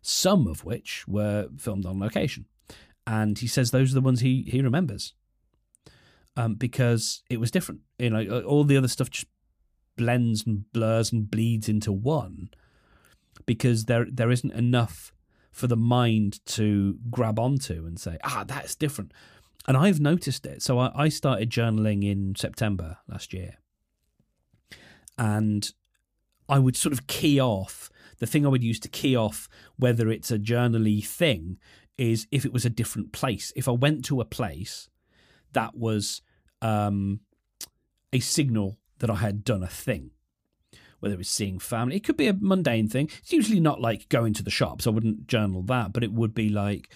some 0.01 0.47
of 0.47 0.63
which 0.63 1.07
were 1.07 1.49
filmed 1.57 1.85
on 1.85 1.99
location, 1.99 2.45
and 3.05 3.39
he 3.39 3.47
says 3.47 3.71
those 3.71 3.91
are 3.91 3.95
the 3.95 4.01
ones 4.01 4.21
he 4.21 4.43
he 4.43 4.61
remembers 4.61 5.13
um, 6.37 6.55
because 6.55 7.23
it 7.29 7.39
was 7.39 7.51
different. 7.51 7.81
You 7.99 8.09
know, 8.11 8.41
all 8.41 8.63
the 8.63 8.77
other 8.77 8.87
stuff 8.87 9.09
just 9.09 9.27
blends 9.97 10.45
and 10.45 10.71
blurs 10.71 11.11
and 11.11 11.29
bleeds 11.29 11.67
into 11.67 11.91
one 11.91 12.49
because 13.45 13.85
there 13.85 14.05
there 14.09 14.31
isn't 14.31 14.53
enough 14.53 15.13
for 15.51 15.67
the 15.67 15.77
mind 15.77 16.43
to 16.45 16.97
grab 17.09 17.37
onto 17.37 17.85
and 17.85 17.99
say, 17.99 18.17
ah, 18.23 18.43
that's 18.47 18.75
different. 18.75 19.11
And 19.67 19.77
I've 19.77 19.99
noticed 19.99 20.45
it. 20.45 20.61
So 20.61 20.79
I, 20.79 20.91
I 20.95 21.09
started 21.09 21.49
journaling 21.49 22.09
in 22.09 22.35
September 22.35 22.97
last 23.07 23.33
year. 23.33 23.57
And 25.17 25.71
I 26.49 26.57
would 26.57 26.75
sort 26.75 26.93
of 26.93 27.07
key 27.07 27.39
off 27.39 27.89
the 28.19 28.27
thing 28.27 28.45
I 28.45 28.49
would 28.49 28.63
use 28.63 28.79
to 28.81 28.87
key 28.87 29.15
off 29.15 29.49
whether 29.77 30.09
it's 30.09 30.31
a 30.31 30.37
journally 30.37 31.01
thing 31.01 31.57
is 31.97 32.27
if 32.31 32.45
it 32.45 32.53
was 32.53 32.65
a 32.65 32.69
different 32.69 33.11
place. 33.11 33.51
If 33.55 33.67
I 33.67 33.71
went 33.71 34.05
to 34.05 34.21
a 34.21 34.25
place 34.25 34.89
that 35.53 35.75
was 35.75 36.21
um, 36.61 37.21
a 38.13 38.19
signal 38.19 38.77
that 38.99 39.09
I 39.09 39.15
had 39.15 39.43
done 39.43 39.63
a 39.63 39.67
thing 39.67 40.11
whether 41.01 41.19
it's 41.19 41.29
seeing 41.29 41.59
family. 41.59 41.97
It 41.97 42.03
could 42.03 42.15
be 42.15 42.27
a 42.27 42.37
mundane 42.39 42.87
thing. 42.87 43.09
It's 43.19 43.33
usually 43.33 43.59
not 43.59 43.81
like 43.81 44.07
going 44.07 44.33
to 44.35 44.43
the 44.43 44.49
shops. 44.49 44.87
I 44.87 44.91
wouldn't 44.91 45.27
journal 45.27 45.61
that, 45.63 45.91
but 45.91 46.03
it 46.03 46.13
would 46.13 46.33
be 46.33 46.49
like 46.49 46.93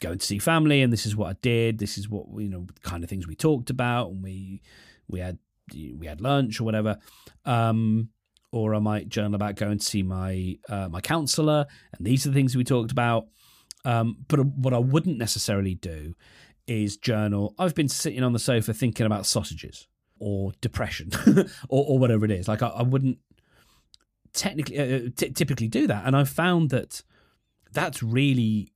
going 0.00 0.18
to 0.18 0.24
see 0.24 0.38
family 0.38 0.80
and 0.80 0.92
this 0.92 1.04
is 1.04 1.16
what 1.16 1.28
I 1.28 1.36
did. 1.42 1.78
This 1.78 1.98
is 1.98 2.08
what 2.08 2.26
you 2.38 2.48
know, 2.48 2.66
kind 2.82 3.04
of 3.04 3.10
things 3.10 3.26
we 3.26 3.34
talked 3.34 3.68
about, 3.68 4.10
and 4.10 4.22
we 4.22 4.62
we 5.08 5.20
had 5.20 5.38
we 5.72 6.06
had 6.06 6.20
lunch 6.20 6.60
or 6.60 6.64
whatever. 6.64 6.98
Um, 7.44 8.10
or 8.50 8.74
I 8.74 8.78
might 8.78 9.10
journal 9.10 9.34
about 9.34 9.56
going 9.56 9.78
to 9.78 9.84
see 9.84 10.02
my 10.02 10.56
uh, 10.68 10.88
my 10.88 11.00
counselor, 11.00 11.66
and 11.96 12.06
these 12.06 12.24
are 12.24 12.30
the 12.30 12.34
things 12.34 12.56
we 12.56 12.64
talked 12.64 12.92
about. 12.92 13.26
Um, 13.84 14.18
but 14.28 14.44
what 14.44 14.72
I 14.72 14.78
wouldn't 14.78 15.18
necessarily 15.18 15.74
do 15.74 16.14
is 16.66 16.96
journal. 16.96 17.54
I've 17.58 17.74
been 17.74 17.88
sitting 17.88 18.22
on 18.22 18.32
the 18.32 18.38
sofa 18.38 18.72
thinking 18.72 19.06
about 19.06 19.26
sausages 19.26 19.86
or 20.18 20.52
depression 20.60 21.10
or, 21.68 21.84
or, 21.88 21.98
whatever 21.98 22.24
it 22.24 22.30
is. 22.30 22.48
Like 22.48 22.62
I, 22.62 22.68
I 22.68 22.82
wouldn't 22.82 23.18
technically 24.32 24.78
uh, 24.78 24.96
uh, 24.96 25.00
t- 25.16 25.30
typically 25.30 25.68
do 25.68 25.86
that. 25.86 26.06
And 26.06 26.16
i've 26.16 26.28
found 26.28 26.70
that 26.70 27.02
that's 27.72 28.02
really 28.02 28.72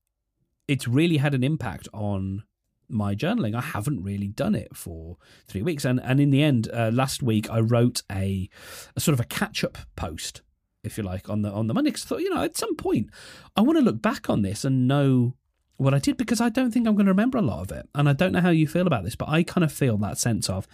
it's 0.68 0.86
really 0.86 1.16
had 1.16 1.34
an 1.34 1.42
impact 1.42 1.88
on 1.92 2.44
my 2.88 3.14
journaling. 3.14 3.54
I 3.54 3.60
haven't 3.60 4.02
really 4.02 4.28
done 4.28 4.54
it 4.54 4.76
for 4.76 5.16
three 5.48 5.62
weeks. 5.62 5.84
And 5.84 6.00
and 6.02 6.20
in 6.20 6.30
the 6.30 6.42
end 6.42 6.68
uh, 6.72 6.90
last 6.92 7.22
week 7.22 7.50
i 7.50 7.58
wrote 7.60 8.02
a, 8.10 8.48
a 8.96 9.00
sort 9.00 9.14
of 9.14 9.20
a 9.20 9.24
catch 9.24 9.64
up 9.64 9.78
post 9.96 10.42
if 10.84 10.98
you 10.98 11.04
like 11.04 11.28
on 11.28 11.42
the 11.42 11.50
on 11.50 11.68
the 11.68 11.74
monday 11.74 11.90
because 11.90 12.04
i 12.04 12.08
thought 12.08 12.20
you 12.20 12.34
know 12.34 12.42
at 12.42 12.56
some 12.56 12.74
point 12.74 13.08
i 13.56 13.60
want 13.60 13.78
to 13.78 13.84
look 13.84 14.02
back 14.02 14.28
on 14.28 14.42
this 14.42 14.64
and 14.64 14.88
know 14.88 15.34
what 15.76 15.94
i 15.94 15.98
did 15.98 16.16
because 16.16 16.40
i 16.40 16.48
don't 16.48 16.72
think 16.72 16.86
i'm 16.86 16.94
going 16.94 17.06
to 17.06 17.12
remember 17.12 17.38
a 17.38 17.42
lot 17.42 17.60
of 17.60 17.70
it. 17.76 17.88
And 17.94 18.08
i 18.08 18.12
don't 18.12 18.32
know 18.32 18.40
how 18.40 18.50
you 18.50 18.66
feel 18.66 18.86
about 18.86 19.04
this 19.04 19.16
but 19.16 19.28
i 19.28 19.42
kind 19.42 19.64
of 19.64 19.72
feel 19.72 19.96
that 19.98 20.18
sense 20.18 20.50
of 20.50 20.66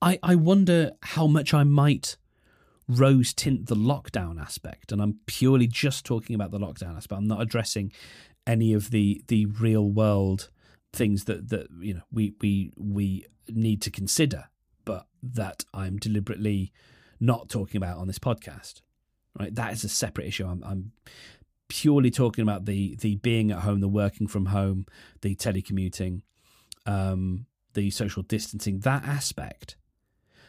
i 0.00 0.18
i 0.22 0.34
wonder 0.34 0.92
how 1.02 1.26
much 1.26 1.52
i 1.52 1.64
might 1.64 2.16
rose 2.88 3.32
tint 3.32 3.66
the 3.66 3.76
lockdown 3.76 4.40
aspect, 4.40 4.92
and 4.92 5.00
I'm 5.00 5.20
purely 5.26 5.66
just 5.66 6.04
talking 6.04 6.34
about 6.34 6.50
the 6.50 6.58
lockdown 6.58 6.96
aspect. 6.96 7.18
I'm 7.18 7.28
not 7.28 7.42
addressing 7.42 7.92
any 8.46 8.72
of 8.72 8.90
the 8.90 9.22
the 9.28 9.46
real 9.46 9.88
world 9.88 10.50
things 10.92 11.24
that 11.24 11.48
that 11.48 11.68
you 11.80 11.94
know 11.94 12.02
we 12.12 12.34
we 12.40 12.72
we 12.76 13.26
need 13.48 13.82
to 13.82 13.90
consider, 13.90 14.44
but 14.84 15.06
that 15.22 15.64
I'm 15.72 15.96
deliberately 15.96 16.72
not 17.20 17.48
talking 17.48 17.76
about 17.78 17.98
on 17.98 18.06
this 18.06 18.18
podcast. 18.18 18.80
Right, 19.38 19.54
that 19.54 19.72
is 19.72 19.82
a 19.82 19.88
separate 19.88 20.26
issue. 20.26 20.46
I'm, 20.46 20.62
I'm 20.62 20.92
purely 21.68 22.10
talking 22.10 22.42
about 22.42 22.66
the 22.66 22.96
the 22.96 23.16
being 23.16 23.50
at 23.50 23.60
home, 23.60 23.80
the 23.80 23.88
working 23.88 24.26
from 24.26 24.46
home, 24.46 24.84
the 25.22 25.34
telecommuting, 25.34 26.20
um, 26.84 27.46
the 27.72 27.90
social 27.90 28.22
distancing, 28.22 28.80
that 28.80 29.04
aspect, 29.04 29.76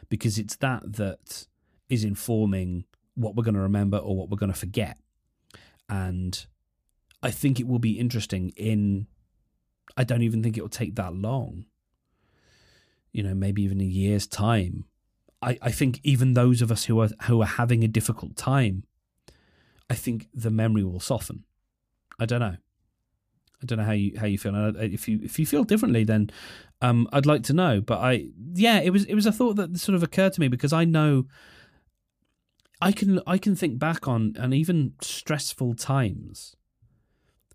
because 0.09 0.37
it's 0.37 0.57
that 0.57 0.81
that 0.97 1.47
is 1.89 2.03
informing 2.03 2.85
what 3.15 3.35
we're 3.35 3.43
going 3.43 3.53
to 3.55 3.61
remember 3.61 3.97
or 3.97 4.15
what 4.15 4.29
we're 4.29 4.37
going 4.37 4.51
to 4.51 4.57
forget. 4.57 4.97
And 5.89 6.45
I 7.21 7.31
think 7.31 7.59
it 7.59 7.67
will 7.67 7.79
be 7.79 7.99
interesting 7.99 8.51
in 8.55 9.07
I 9.95 10.03
don't 10.03 10.23
even 10.23 10.41
think 10.41 10.57
it 10.57 10.61
will 10.61 10.69
take 10.69 10.95
that 10.95 11.13
long. 11.13 11.65
You 13.11 13.23
know, 13.23 13.35
maybe 13.35 13.61
even 13.63 13.79
a 13.79 13.85
year's 13.85 14.25
time. 14.25 14.85
I, 15.41 15.57
I 15.61 15.71
think 15.71 15.99
even 16.03 16.33
those 16.33 16.61
of 16.61 16.71
us 16.71 16.85
who 16.85 16.99
are 17.01 17.09
who 17.23 17.41
are 17.41 17.47
having 17.47 17.83
a 17.83 17.87
difficult 17.87 18.35
time, 18.35 18.83
I 19.89 19.95
think 19.95 20.29
the 20.33 20.49
memory 20.49 20.83
will 20.83 20.99
soften. 20.99 21.43
I 22.19 22.25
don't 22.25 22.39
know. 22.39 22.55
I 23.61 23.65
don't 23.65 23.77
know 23.77 23.85
how 23.85 23.91
you 23.91 24.17
how 24.17 24.25
you 24.25 24.37
feel. 24.37 24.55
If 24.77 25.07
you 25.07 25.19
if 25.23 25.37
you 25.37 25.45
feel 25.45 25.63
differently, 25.63 26.03
then 26.03 26.29
um, 26.81 27.07
I'd 27.13 27.25
like 27.25 27.43
to 27.43 27.53
know. 27.53 27.81
But 27.81 27.99
I 27.99 28.29
yeah, 28.53 28.79
it 28.79 28.89
was 28.89 29.05
it 29.05 29.15
was 29.15 29.25
a 29.25 29.31
thought 29.31 29.55
that 29.55 29.77
sort 29.77 29.95
of 29.95 30.03
occurred 30.03 30.33
to 30.33 30.41
me 30.41 30.47
because 30.47 30.73
I 30.73 30.85
know 30.85 31.25
I 32.83 32.91
can 32.91 33.21
I 33.25 33.37
can 33.37 33.55
think 33.55 33.79
back 33.79 34.07
on 34.07 34.35
and 34.37 34.53
even 34.53 34.93
stressful 35.01 35.75
times 35.75 36.55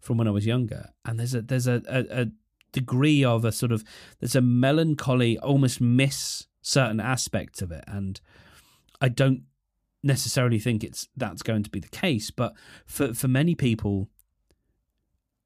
from 0.01 0.17
when 0.17 0.27
I 0.27 0.31
was 0.31 0.47
younger, 0.47 0.91
and 1.05 1.21
there's 1.21 1.35
a 1.35 1.43
there's 1.43 1.67
a, 1.67 1.83
a, 1.87 2.23
a 2.23 2.27
degree 2.73 3.25
of 3.25 3.45
a 3.45 3.53
sort 3.53 3.73
of 3.73 3.85
there's 4.21 4.37
a 4.37 4.41
melancholy, 4.41 5.39
almost 5.39 5.81
miss 5.81 6.47
certain 6.63 6.99
aspects 6.99 7.61
of 7.61 7.71
it, 7.71 7.85
and 7.87 8.21
I 9.03 9.11
don't 9.11 9.43
necessarily 10.03 10.59
think 10.59 10.83
it's 10.83 11.09
that's 11.15 11.43
going 11.43 11.63
to 11.63 11.71
be 11.71 11.81
the 11.81 11.89
case, 11.89 12.31
but 12.31 12.55
for 12.87 13.13
for 13.13 13.29
many 13.29 13.55
people, 13.55 14.09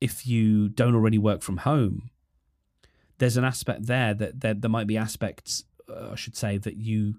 if 0.01 0.27
you 0.27 0.69
don't 0.69 0.95
already 0.95 1.19
work 1.19 1.43
from 1.43 1.59
home, 1.59 2.11
there's 3.19 3.37
an 3.37 3.45
aspect 3.45 3.87
there 3.87 4.15
that 4.15 4.41
there, 4.41 4.55
there 4.55 4.71
might 4.71 4.87
be 4.87 4.97
aspects, 4.97 5.65
uh, 5.89 6.11
I 6.13 6.15
should 6.15 6.37
say, 6.37 6.57
that 6.59 6.77
you 6.77 7.17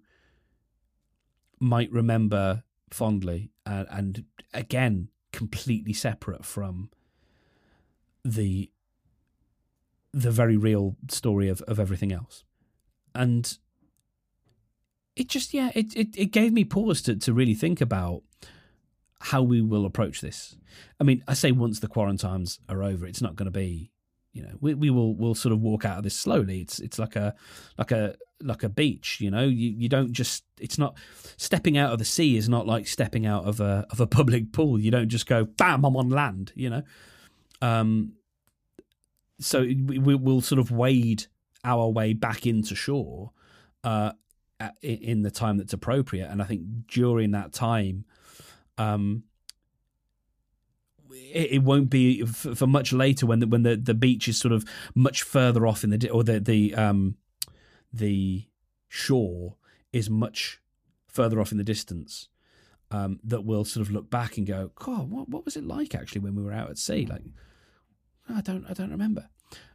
might 1.64 1.92
remember 1.92 2.64
fondly, 2.92 3.52
and, 3.66 3.88
and 3.90 4.26
again, 4.54 5.10
completely 5.32 5.94
separate 5.94 6.46
from 6.46 6.90
the 8.24 8.70
the 10.16 10.30
very 10.30 10.56
real 10.56 10.96
story 11.10 11.50
of, 11.50 11.62
of 11.64 11.80
everything 11.80 12.12
else. 12.12 12.44
And 13.16 13.58
it 15.16 15.28
just 15.28 15.54
yeah, 15.54 15.72
it, 15.74 15.96
it, 15.96 16.10
it 16.16 16.26
gave 16.28 16.54
me 16.54 16.64
pause 16.64 17.02
to, 17.04 17.16
to 17.16 17.34
really 17.34 17.56
think 17.56 17.82
about 17.82 18.22
how 19.20 19.42
we 19.42 19.62
will 19.62 19.86
approach 19.86 20.22
this. 20.22 20.56
I 21.00 21.04
mean, 21.04 21.24
I 21.28 21.34
say 21.34 21.52
once 21.52 21.80
the 21.80 21.88
quarantines 21.88 22.60
are 22.70 22.84
over, 22.84 23.08
it's 23.08 23.22
not 23.22 23.36
going 23.36 23.46
to 23.46 23.52
be 23.52 23.92
you 24.34 24.42
know 24.42 24.54
we, 24.60 24.74
we 24.74 24.90
will 24.90 25.16
will 25.16 25.36
sort 25.36 25.54
of 25.54 25.62
walk 25.62 25.86
out 25.86 26.00
of 26.00 26.04
this 26.04 26.16
slowly 26.16 26.62
it's 26.62 26.80
it's 26.80 27.00
like 27.00 27.16
a 27.16 27.36
like 27.78 27.92
a 27.92 28.16
like 28.44 28.64
a 28.64 28.70
beach 28.70 29.20
you 29.20 29.32
know? 29.32 29.44
You 29.44 29.72
you 29.72 29.90
don't 29.90 30.12
just 30.12 30.44
it's 30.60 30.78
not 30.78 30.96
stepping 31.38 31.78
out 31.78 31.92
of 31.92 32.00
the 32.00 32.06
sea 32.06 32.38
is 32.38 32.50
not 32.50 32.68
like 32.68 32.88
stepping 32.88 33.26
out 33.26 33.46
of 33.46 33.60
a 33.60 33.86
of 33.90 34.00
a 34.00 34.08
public 34.18 34.52
pool. 34.52 34.80
You 34.80 34.92
don't 34.92 35.10
just 35.10 35.28
go 35.28 35.46
bam 35.46 35.86
i'm 35.86 35.96
on 35.96 36.10
land 36.10 36.52
you 36.56 36.70
know? 36.70 36.84
Um 37.62 38.14
so 39.40 39.62
we, 39.62 40.16
will 40.16 40.42
sort 40.42 40.60
of 40.60 40.72
wade 40.72 41.26
our 41.66 41.90
way 41.90 42.14
back 42.14 42.46
into 42.46 42.76
shore 42.76 43.32
uh 43.84 44.12
in 44.82 45.24
the 45.24 45.32
time 45.32 45.58
that's 45.58 45.74
appropriate. 45.74 46.30
And 46.30 46.42
i 46.42 46.46
think 46.46 46.88
during 46.88 47.32
that 47.32 47.54
time 47.54 48.06
um 48.78 49.24
it, 51.34 51.64
won't 51.64 51.90
be 51.90 52.26
for, 52.26 52.56
for, 52.56 52.68
much 52.68 52.94
later 52.94 53.26
when 53.26 53.40
the, 53.40 53.48
when 53.48 53.64
the, 53.64 53.76
the 53.76 53.94
beach 53.94 54.28
is 54.28 54.38
sort 54.38 54.52
of 54.52 54.66
much 54.96 55.24
further 55.24 55.68
off 55.68 55.84
in 55.84 55.90
the 55.90 56.10
or 56.10 56.24
the 56.24 56.40
the 56.40 56.74
um 56.76 57.16
the 57.94 58.48
shore 58.88 59.56
is 59.92 60.10
much 60.10 60.60
further 61.08 61.40
off 61.40 61.52
in 61.52 61.58
the 61.58 61.64
distance 61.64 62.28
um, 62.92 63.20
that 63.24 63.42
we'll 63.42 63.66
sort 63.66 63.86
of 63.86 63.92
look 63.94 64.10
back 64.10 64.38
and 64.38 64.48
go, 64.48 64.72
God, 64.76 65.10
what 65.10 65.30
what 65.30 65.46
was 65.46 65.56
it 65.56 65.66
like 65.66 65.96
actually 65.96 66.22
when 66.22 66.36
we 66.36 66.44
were 66.44 66.54
out 66.54 66.70
at 66.70 66.78
sea? 66.78 67.06
Like, 67.06 67.22
I 68.30 68.42
don't 68.42 68.66
I 68.70 68.74
don't 68.74 68.92
remember. 68.92 69.30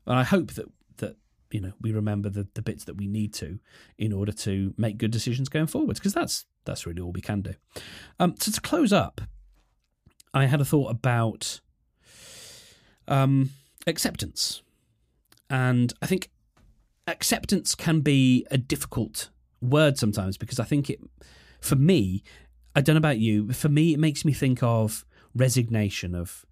And 0.06 0.18
I 0.18 0.24
hope 0.24 0.54
that 0.54 0.66
that 0.98 1.16
you 1.50 1.60
know 1.60 1.72
we 1.80 1.92
remember 1.92 2.28
the 2.28 2.48
the 2.54 2.62
bits 2.62 2.84
that 2.84 2.96
we 2.96 3.06
need 3.06 3.32
to 3.34 3.58
in 3.96 4.12
order 4.12 4.32
to 4.32 4.74
make 4.76 4.98
good 4.98 5.10
decisions 5.10 5.48
going 5.48 5.66
forwards 5.66 6.00
because 6.00 6.14
that's 6.14 6.46
that's 6.64 6.86
really 6.86 7.00
all 7.00 7.12
we 7.12 7.20
can 7.20 7.40
do. 7.40 7.54
Um, 8.18 8.34
so 8.38 8.52
to 8.52 8.60
close 8.60 8.92
up, 8.92 9.20
I 10.34 10.46
had 10.46 10.60
a 10.60 10.64
thought 10.64 10.90
about 10.90 11.60
um, 13.08 13.50
acceptance. 13.86 14.62
And 15.50 15.92
I 16.02 16.06
think 16.06 16.30
acceptance 17.08 17.74
can 17.74 18.00
be 18.00 18.46
a 18.50 18.58
difficult 18.58 19.30
word 19.60 19.98
sometimes 19.98 20.36
because 20.36 20.60
I 20.60 20.64
think 20.64 20.90
it, 20.90 21.00
for 21.60 21.76
me, 21.76 22.22
I 22.74 22.80
don't 22.80 22.94
know 22.94 22.98
about 22.98 23.18
you, 23.18 23.52
for 23.52 23.68
me, 23.68 23.92
it 23.92 23.98
makes 23.98 24.24
me 24.24 24.32
think 24.32 24.62
of 24.62 25.04
resignation, 25.34 26.14
of, 26.14 26.44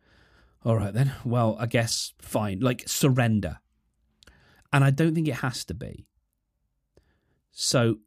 all 0.64 0.77
right 0.77 0.92
then, 0.92 1.12
well, 1.25 1.57
I 1.59 1.66
guess 1.66 2.12
fine, 2.21 2.61
like 2.61 2.85
surrender. 2.87 3.59
And 4.73 4.83
I 4.83 4.90
don't 4.90 5.14
think 5.14 5.29
it 5.29 5.37
has 5.37 5.64
to 5.66 5.75
be. 5.75 6.07
So 7.53 7.99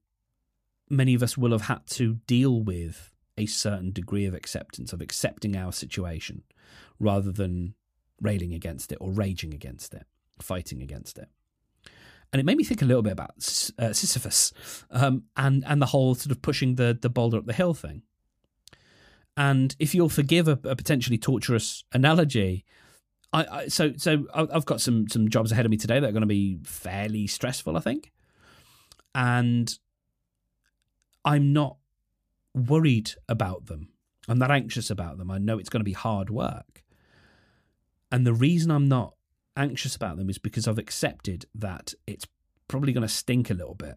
many 0.89 1.13
of 1.13 1.23
us 1.23 1.37
will 1.37 1.51
have 1.51 1.63
had 1.63 1.87
to 1.87 2.15
deal 2.27 2.61
with 2.61 3.13
a 3.37 3.45
certain 3.45 3.91
degree 3.91 4.25
of 4.25 4.33
acceptance, 4.33 4.91
of 4.91 5.01
accepting 5.01 5.55
our 5.55 5.71
situation, 5.71 6.43
rather 6.99 7.31
than 7.31 7.75
railing 8.21 8.53
against 8.53 8.91
it 8.91 8.97
or 8.99 9.11
raging 9.11 9.53
against 9.53 9.93
it, 9.93 10.05
fighting 10.41 10.81
against 10.81 11.17
it. 11.17 11.29
And 12.31 12.39
it 12.39 12.45
made 12.45 12.57
me 12.57 12.63
think 12.63 12.81
a 12.81 12.85
little 12.85 13.01
bit 13.01 13.13
about 13.13 13.31
uh, 13.79 13.91
Sisyphus 13.93 14.53
um, 14.91 15.23
and 15.35 15.63
and 15.65 15.81
the 15.81 15.87
whole 15.87 16.13
sort 16.15 16.31
of 16.31 16.41
pushing 16.41 16.75
the 16.75 16.97
the 16.99 17.09
boulder 17.09 17.37
up 17.37 17.45
the 17.45 17.53
hill 17.53 17.73
thing. 17.73 18.03
And 19.35 19.75
if 19.79 19.95
you'll 19.95 20.09
forgive 20.09 20.47
a, 20.47 20.59
a 20.63 20.75
potentially 20.75 21.17
torturous 21.17 21.83
analogy, 21.93 22.65
I, 23.31 23.45
I, 23.45 23.67
so 23.67 23.93
so 23.97 24.25
I've 24.33 24.65
got 24.65 24.81
some 24.81 25.07
some 25.07 25.29
jobs 25.29 25.51
ahead 25.51 25.65
of 25.65 25.71
me 25.71 25.77
today 25.77 25.99
that 25.99 26.07
are 26.07 26.11
going 26.11 26.21
to 26.21 26.27
be 26.27 26.59
fairly 26.63 27.25
stressful, 27.25 27.77
I 27.77 27.79
think, 27.79 28.11
and 29.15 29.75
I'm 31.25 31.53
not 31.53 31.77
worried 32.53 33.11
about 33.27 33.67
them. 33.67 33.89
I'm 34.27 34.39
not 34.39 34.51
anxious 34.51 34.89
about 34.89 35.17
them. 35.17 35.31
I 35.31 35.37
know 35.37 35.57
it's 35.57 35.69
going 35.69 35.81
to 35.81 35.85
be 35.85 35.93
hard 35.93 36.29
work. 36.29 36.83
And 38.11 38.25
the 38.25 38.33
reason 38.33 38.71
I'm 38.71 38.87
not 38.87 39.15
anxious 39.59 39.95
about 39.95 40.17
them 40.17 40.29
is 40.29 40.37
because 40.37 40.67
I've 40.67 40.79
accepted 40.79 41.45
that 41.53 41.93
it's 42.07 42.25
probably 42.67 42.93
going 42.93 43.07
to 43.07 43.13
stink 43.13 43.49
a 43.49 43.53
little 43.53 43.75
bit, 43.75 43.95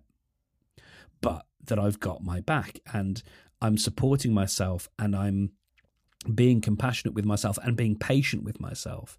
but 1.20 1.46
that 1.64 1.78
I've 1.78 2.00
got 2.00 2.22
my 2.22 2.40
back 2.40 2.80
and 2.92 3.22
I'm 3.60 3.78
supporting 3.78 4.34
myself 4.34 4.88
and 4.98 5.14
I'm 5.14 5.52
being 6.34 6.60
compassionate 6.60 7.14
with 7.14 7.24
myself 7.24 7.58
and 7.62 7.76
being 7.76 7.96
patient 7.96 8.42
with 8.44 8.60
myself. 8.60 9.18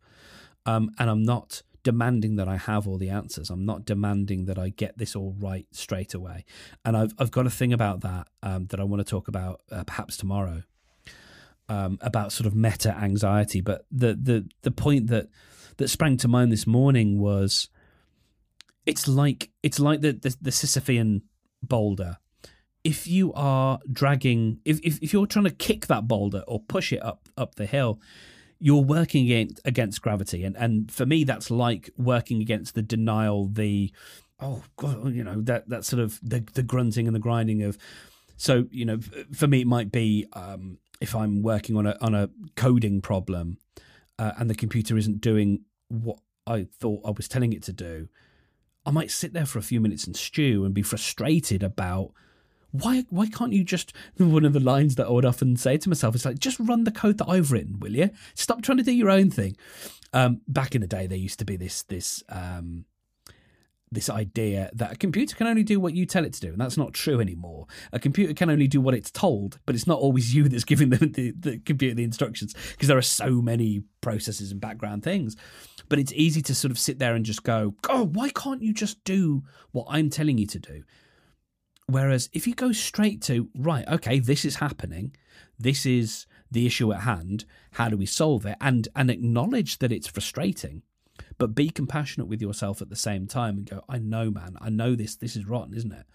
Um, 0.66 0.92
and 1.00 1.10
I'm 1.10 1.24
not 1.24 1.64
demanding 1.84 2.38
that 2.38 2.48
I 2.48 2.58
have 2.58 2.88
all 2.88 2.98
the 2.98 3.10
answers. 3.10 3.50
I'm 3.50 3.66
not 3.66 3.86
demanding 3.86 4.46
that 4.46 4.58
I 4.58 4.70
get 4.70 4.98
this 4.98 5.16
all 5.16 5.36
right 5.40 5.68
straight 5.72 6.14
away. 6.14 6.46
And 6.86 6.96
I've 6.96 7.14
I've 7.18 7.32
got 7.32 7.46
a 7.46 7.50
thing 7.50 7.74
about 7.74 8.02
that 8.02 8.28
um, 8.42 8.68
that 8.68 8.80
I 8.80 8.84
want 8.84 9.02
to 9.02 9.10
talk 9.10 9.28
about 9.28 9.62
uh, 9.72 9.84
perhaps 9.84 10.18
tomorrow 10.18 10.64
um, 11.70 11.98
about 12.02 12.32
sort 12.32 12.48
of 12.48 12.56
meta 12.56 12.96
anxiety. 12.96 13.62
But 13.62 13.86
the 13.92 14.14
the 14.16 14.50
the 14.62 14.72
point 14.72 15.08
that 15.08 15.28
that 15.78 15.90
sprang 15.90 16.18
to 16.18 16.28
mind 16.28 16.52
this 16.52 16.68
morning 16.68 17.20
was 17.20 17.70
it's 18.86 19.08
like 19.08 19.50
it's 19.62 19.80
like 19.80 20.02
the 20.02 20.14
the, 20.14 20.36
the 20.42 20.52
Sisyphean 20.52 21.22
boulder. 21.62 22.18
If 22.84 23.08
you 23.08 23.32
are 23.34 23.80
dragging, 23.90 24.60
if, 24.66 24.80
if 24.84 25.02
if 25.02 25.14
you're 25.14 25.26
trying 25.26 25.46
to 25.46 25.52
kick 25.52 25.88
that 25.88 26.08
boulder 26.08 26.44
or 26.48 26.60
push 26.62 26.92
it 26.92 27.04
up 27.04 27.30
up 27.38 27.56
the 27.56 27.66
hill, 27.66 28.02
you're 28.60 28.84
working 28.84 29.26
against, 29.26 29.62
against 29.66 30.02
gravity, 30.02 30.44
and 30.44 30.58
and 30.58 30.92
for 30.92 31.06
me, 31.06 31.24
that's 31.24 31.50
like 31.50 31.90
working 31.98 32.42
against 32.42 32.76
the 32.76 32.82
denial, 32.82 33.48
the 33.48 33.92
oh 34.40 34.64
god, 34.76 35.14
you 35.14 35.24
know 35.24 35.42
that 35.42 35.70
that 35.70 35.86
sort 35.86 36.02
of 36.02 36.20
the 36.22 36.46
the 36.54 36.64
grunting 36.64 37.08
and 37.08 37.16
the 37.16 37.20
grinding 37.20 37.64
of. 37.64 37.78
So 38.36 38.66
you 38.72 38.84
know, 38.84 39.00
for 39.34 39.48
me, 39.48 39.62
it 39.62 39.68
might 39.68 39.92
be 39.92 40.26
um, 40.34 40.80
if 41.00 41.16
I'm 41.16 41.42
working 41.42 41.78
on 41.78 41.88
a 41.88 41.98
on 42.02 42.14
a 42.16 42.30
coding 42.56 43.02
problem, 43.02 43.58
uh, 44.20 44.32
and 44.38 44.50
the 44.50 44.56
computer 44.56 44.98
isn't 44.98 45.22
doing 45.22 45.62
what 45.90 46.20
I 46.46 46.68
thought 46.80 47.02
I 47.06 47.12
was 47.12 47.28
telling 47.28 47.54
it 47.54 47.64
to 47.64 47.74
do. 47.74 48.10
I 48.86 48.92
might 48.92 49.12
sit 49.12 49.34
there 49.34 49.46
for 49.46 49.60
a 49.60 49.64
few 49.64 49.80
minutes 49.80 50.06
and 50.06 50.16
stew 50.16 50.66
and 50.66 50.74
be 50.74 50.82
frustrated 50.82 51.64
about 51.64 52.12
why 52.72 53.06
why 53.10 53.28
can't 53.28 53.54
you 53.54 53.64
just 53.64 53.94
one 54.18 54.46
of 54.46 54.54
the 54.54 54.60
lines 54.60 54.96
that 54.96 55.08
I 55.08 55.12
would 55.12 55.26
often 55.26 55.56
say 55.56 55.78
to 55.78 55.90
myself 55.90 56.16
is 56.16 56.26
like 56.26 56.40
just 56.40 56.60
run 56.60 56.84
the 56.84 56.92
code 56.92 57.20
that 57.20 57.30
I've 57.30 57.52
written, 57.52 57.80
will 57.80 57.96
you? 57.96 58.10
Stop 58.34 58.62
trying 58.62 58.80
to 58.80 58.84
do 58.84 58.92
your 58.92 59.12
own 59.12 59.30
thing. 59.30 59.56
Um, 60.12 60.42
back 60.48 60.76
in 60.76 60.82
the 60.82 60.88
day, 60.88 61.08
there 61.08 61.18
used 61.18 61.40
to 61.40 61.46
be 61.46 61.56
this 61.56 61.84
this 61.84 62.24
um, 62.30 62.86
this 63.94 64.10
idea 64.10 64.70
that 64.74 64.94
a 64.94 64.96
computer 64.96 65.36
can 65.36 65.48
only 65.48 65.64
do 65.64 65.80
what 65.80 65.94
you 65.94 66.06
tell 66.06 66.26
it 66.26 66.34
to 66.34 66.42
do, 66.42 66.50
and 66.50 66.60
that's 66.60 66.78
not 66.78 66.94
true 66.94 67.20
anymore. 67.20 67.68
A 67.92 68.00
computer 68.00 68.34
can 68.34 68.50
only 68.50 68.68
do 68.68 68.82
what 68.82 68.94
it's 68.94 69.12
told, 69.12 69.60
but 69.66 69.76
it's 69.76 69.88
not 69.88 70.00
always 70.00 70.34
you 70.36 70.50
that's 70.50 70.64
giving 70.64 70.90
the, 70.90 70.98
the, 70.98 71.32
the 71.32 71.60
computer 71.60 71.96
the 71.96 72.04
instructions 72.04 72.54
because 72.72 72.88
there 72.88 72.98
are 72.98 73.02
so 73.02 73.42
many 73.42 73.84
processes 74.02 74.52
and 74.52 74.60
background 74.60 75.04
things. 75.04 75.36
But 75.90 76.00
it's 76.00 76.14
easy 76.14 76.42
to 76.44 76.56
sort 76.56 76.72
of 76.72 76.80
sit 76.80 77.00
there 77.00 77.16
and 77.16 77.26
just 77.26 77.44
go, 77.44 77.76
"Oh, 77.90 78.06
why 78.06 78.30
can't 78.30 78.62
you 78.62 78.74
just 78.74 79.04
do 79.04 79.44
what 79.72 79.88
I'm 79.90 80.10
telling 80.10 80.38
you 80.38 80.48
to 80.48 80.60
do?" 80.60 80.84
Whereas 81.88 82.30
if 82.34 82.48
you 82.48 82.56
go 82.56 82.72
straight 82.72 83.22
to, 83.24 83.50
right, 83.56 83.88
okay, 83.88 84.20
this 84.20 84.46
is 84.46 84.56
happening, 84.56 85.16
this 85.60 85.86
is 85.86 86.26
the 86.50 86.66
issue 86.66 86.94
at 86.94 87.02
hand, 87.02 87.46
how 87.74 87.90
do 87.90 87.98
we 87.98 88.06
solve 88.06 88.46
it? 88.46 88.58
And 88.62 88.88
and 88.96 89.10
acknowledge 89.10 89.80
that 89.80 89.92
it's 89.92 90.08
frustrating, 90.08 90.84
but 91.38 91.56
be 91.56 91.70
compassionate 91.70 92.28
with 92.28 92.42
yourself 92.42 92.82
at 92.82 92.90
the 92.90 92.96
same 92.96 93.28
time 93.28 93.58
and 93.58 93.70
go, 93.70 93.84
I 93.90 93.98
know, 94.00 94.32
man, 94.32 94.58
I 94.62 94.70
know 94.70 94.96
this 94.96 95.16
this 95.16 95.36
is 95.36 95.46
rotten, 95.46 95.74
isn't 95.74 95.92
it? 95.92 96.06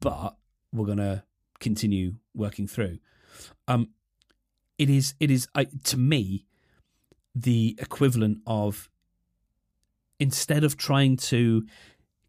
But 0.00 0.36
we're 0.72 0.86
gonna 0.86 1.24
continue 1.60 2.14
working 2.34 2.66
through. 2.66 2.98
Um 3.68 3.90
it 4.78 4.90
is 4.90 5.14
it 5.20 5.30
is 5.30 5.48
I, 5.54 5.64
to 5.84 5.96
me 5.96 6.46
the 7.34 7.76
equivalent 7.80 8.38
of 8.46 8.88
instead 10.20 10.64
of 10.64 10.76
trying 10.76 11.16
to 11.16 11.66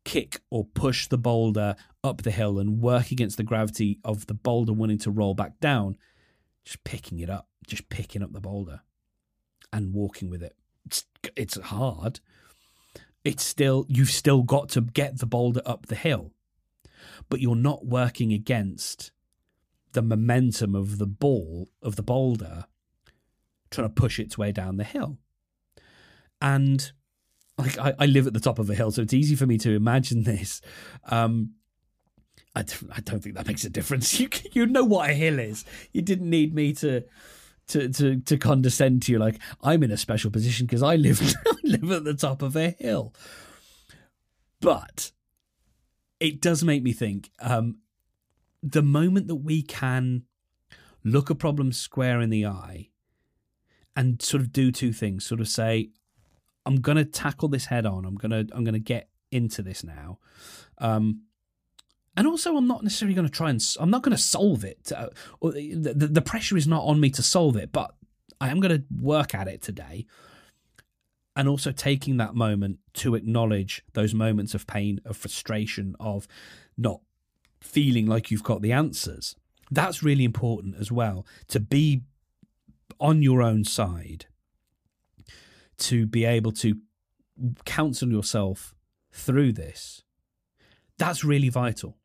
kick 0.03 0.39
or 0.49 0.65
push 0.65 1.07
the 1.07 1.17
boulder 1.17 1.75
up 2.03 2.21
the 2.21 2.31
hill 2.31 2.59
and 2.59 2.79
work 2.81 3.11
against 3.11 3.37
the 3.37 3.43
gravity 3.43 3.99
of 4.03 4.27
the 4.27 4.33
boulder 4.33 4.73
wanting 4.73 4.99
to 4.99 5.11
roll 5.11 5.33
back 5.33 5.59
down, 5.59 5.97
just 6.63 6.83
picking 6.83 7.19
it 7.19 7.29
up, 7.29 7.47
just 7.67 7.89
picking 7.89 8.23
up 8.23 8.31
the 8.31 8.39
boulder 8.39 8.81
and 9.73 9.93
walking 9.93 10.29
with 10.29 10.43
it. 10.43 10.55
It's 11.35 11.59
hard. 11.59 12.19
It's 13.23 13.43
still, 13.43 13.85
you've 13.89 14.11
still 14.11 14.43
got 14.43 14.69
to 14.69 14.81
get 14.81 15.19
the 15.19 15.25
boulder 15.25 15.61
up 15.65 15.87
the 15.87 15.95
hill, 15.95 16.31
but 17.29 17.39
you're 17.39 17.55
not 17.55 17.85
working 17.85 18.31
against 18.31 19.11
the 19.93 20.01
momentum 20.01 20.75
of 20.75 20.97
the 20.97 21.07
ball, 21.07 21.69
of 21.81 21.95
the 21.95 22.03
boulder, 22.03 22.65
trying 23.71 23.87
to 23.87 23.93
push 23.93 24.19
its 24.19 24.37
way 24.37 24.51
down 24.51 24.77
the 24.77 24.83
hill. 24.83 25.17
And 26.41 26.91
like 27.57 27.79
I, 27.79 27.93
I 27.97 28.05
live 28.05 28.27
at 28.27 28.33
the 28.33 28.39
top 28.39 28.59
of 28.59 28.69
a 28.69 28.75
hill, 28.75 28.91
so 28.91 29.01
it's 29.01 29.13
easy 29.13 29.35
for 29.35 29.45
me 29.45 29.57
to 29.59 29.71
imagine 29.71 30.23
this. 30.25 30.61
Um, 31.05 31.51
I 32.55 32.63
I 32.93 33.01
don't 33.01 33.21
think 33.21 33.35
that 33.35 33.47
makes 33.47 33.65
a 33.65 33.69
difference. 33.69 34.19
You 34.19 34.29
you 34.51 34.65
know 34.65 34.83
what 34.83 35.09
a 35.09 35.13
hill 35.13 35.39
is. 35.39 35.65
You 35.91 36.01
didn't 36.01 36.29
need 36.29 36.53
me 36.53 36.73
to 36.73 37.03
to 37.67 37.89
to 37.89 38.19
to 38.21 38.37
condescend 38.37 39.01
to 39.03 39.11
you 39.11 39.19
like 39.19 39.39
I'm 39.61 39.83
in 39.83 39.91
a 39.91 39.97
special 39.97 40.31
position 40.31 40.65
because 40.65 40.83
I 40.83 40.95
live 40.95 41.19
live 41.63 41.91
at 41.91 42.03
the 42.03 42.13
top 42.13 42.41
of 42.41 42.55
a 42.55 42.71
hill. 42.71 43.13
But 44.61 45.11
it 46.19 46.41
does 46.41 46.63
make 46.63 46.83
me 46.83 46.93
think. 46.93 47.29
Um, 47.39 47.79
the 48.63 48.81
moment 48.81 49.27
that 49.27 49.35
we 49.35 49.61
can 49.61 50.23
look 51.03 51.29
a 51.29 51.35
problem 51.35 51.71
square 51.71 52.19
in 52.19 52.31
the 52.31 52.45
eye 52.45 52.89
and 53.95 54.21
sort 54.21 54.41
of 54.41 54.51
do 54.51 54.71
two 54.71 54.91
things, 54.91 55.25
sort 55.25 55.39
of 55.39 55.47
say, 55.47 55.89
I'm 56.65 56.77
going 56.77 56.97
to 56.97 57.05
tackle 57.05 57.47
this 57.47 57.65
head 57.65 57.85
on. 57.85 58.05
I'm 58.05 58.15
going 58.15 58.31
to 58.31 58.55
I'm 58.55 58.63
going 58.63 58.73
to 58.73 58.79
get 58.79 59.09
into 59.31 59.61
this 59.61 59.83
now. 59.83 60.19
Um, 60.79 61.24
and 62.17 62.27
also, 62.27 62.55
I'm 62.55 62.67
not 62.67 62.83
necessarily 62.83 63.13
going 63.13 63.27
to 63.27 63.33
try 63.33 63.49
and 63.49 63.61
I'm 63.79 63.89
not 63.89 64.01
going 64.01 64.15
to 64.15 64.21
solve 64.21 64.63
it. 64.63 64.91
Uh, 64.95 65.09
the, 65.41 65.93
the, 65.95 66.07
the 66.07 66.21
pressure 66.21 66.55
is 66.55 66.67
not 66.67 66.83
on 66.83 66.99
me 66.99 67.09
to 67.11 67.21
solve 67.21 67.57
it, 67.57 67.71
but 67.73 67.93
I 68.39 68.49
am 68.49 68.61
going 68.61 68.77
to 68.77 68.83
work 69.01 69.35
at 69.35 69.47
it 69.47 69.61
today. 69.61 70.05
And 71.35 71.49
also 71.49 71.73
taking 71.73 72.15
that 72.17 72.33
moment 72.33 72.79
to 72.93 73.15
acknowledge 73.15 73.83
those 73.91 74.13
moments 74.13 74.53
of 74.53 74.65
pain, 74.65 75.01
of 75.03 75.17
frustration, 75.17 75.97
of 75.99 76.27
not 76.77 77.01
feeling 77.59 78.05
like 78.05 78.31
you've 78.31 78.43
got 78.43 78.61
the 78.61 78.71
answers. 78.71 79.35
That's 79.69 80.01
really 80.01 80.23
important 80.23 80.75
as 80.79 80.93
well 80.93 81.25
to 81.49 81.59
be 81.59 82.03
on 82.97 83.21
your 83.21 83.41
own 83.41 83.65
side, 83.65 84.27
to 85.79 86.05
be 86.05 86.23
able 86.23 86.53
to 86.53 86.77
counsel 87.65 88.09
yourself 88.09 88.73
through 89.11 89.51
this. 89.51 90.03
That's 90.97 91.25
really 91.25 91.49
vital 91.49 91.97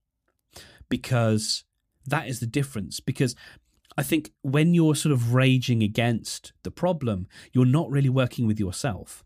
because 0.91 1.65
that 2.07 2.29
is 2.29 2.41
the 2.41 2.47
difference. 2.47 3.01
Because 3.01 3.35
I 3.97 4.03
think 4.03 4.33
when 4.43 4.75
you're 4.75 4.95
sort 4.95 5.13
of 5.13 5.33
raging 5.33 5.83
against 5.83 6.53
the 6.63 6.71
problem, 6.71 7.27
you're 7.53 7.65
not 7.65 7.91
really 7.91 8.11
working 8.11 8.47
with 8.47 8.61
yourself. 8.61 9.25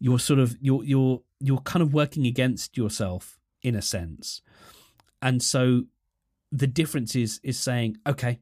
You're 0.00 0.18
sort 0.18 0.40
of 0.40 0.56
you're 0.60 0.82
you're 0.82 1.22
you're 1.38 1.58
kind 1.58 1.82
of 1.82 1.94
working 1.94 2.26
against 2.26 2.76
yourself 2.76 3.38
in 3.62 3.76
a 3.76 3.82
sense. 3.82 4.42
And 5.22 5.42
so 5.42 5.84
the 6.50 6.66
difference 6.66 7.14
is 7.14 7.40
is 7.44 7.58
saying, 7.58 7.98
okay, 8.06 8.40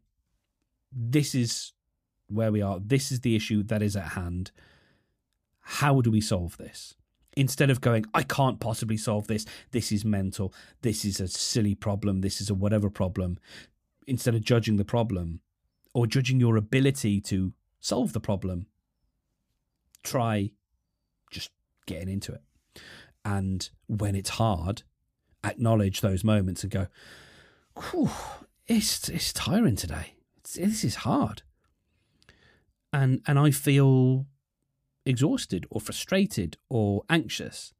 this 0.92 1.35
is 1.35 1.73
where 2.29 2.53
we 2.53 2.62
are. 2.62 2.79
This 2.81 3.12
is 3.12 3.21
the 3.21 3.37
issue 3.37 3.62
that 3.64 3.83
is 3.83 3.97
at 3.97 4.12
hand. 4.12 4.51
How 5.61 6.01
do 6.01 6.11
we 6.11 6.21
solve 6.21 6.57
this? 6.57 6.95
Instead 7.37 7.70
of 7.70 7.83
going, 7.83 8.07
I 8.14 8.22
can't 8.22 8.59
possibly 8.59 8.96
solve 8.96 9.27
this, 9.27 9.44
this 9.70 9.92
is 9.92 10.05
mental, 10.05 10.53
this 10.81 11.05
is 11.05 11.20
a 11.20 11.29
silly 11.29 11.75
problem, 11.75 12.22
this 12.22 12.40
is 12.40 12.49
a 12.49 12.55
whatever 12.55 12.88
problem, 12.88 13.38
instead 14.07 14.35
of 14.35 14.40
judging 14.40 14.77
the 14.77 14.85
problem 14.85 15.40
or 15.92 16.07
judging 16.07 16.40
your 16.40 16.57
ability 16.57 17.20
to 17.20 17.53
solve 17.79 18.14
the 18.14 18.20
problem, 18.20 18.66
try 20.03 20.51
just 21.31 21.51
getting 21.85 22.09
into 22.09 22.33
it. 22.33 22.42
And 23.25 23.68
when 23.87 24.14
it's 24.14 24.31
hard, 24.31 24.83
acknowledge 25.44 26.01
those 26.01 26.25
moments 26.25 26.62
and 26.62 26.72
go, 26.72 26.87
it's, 28.66 29.09
it's 29.09 29.33
tiring 29.33 29.77
today. 29.77 30.14
It's, 30.38 30.55
this 30.55 30.85
is 30.85 30.96
hard. 30.96 31.42
And, 32.92 33.20
and 33.27 33.38
I 33.38 33.51
feel 33.51 34.27
exhausted 35.07 35.66
or 35.71 35.81
frustrated 35.81 36.57
or 36.69 37.05
anxious. 37.09 37.73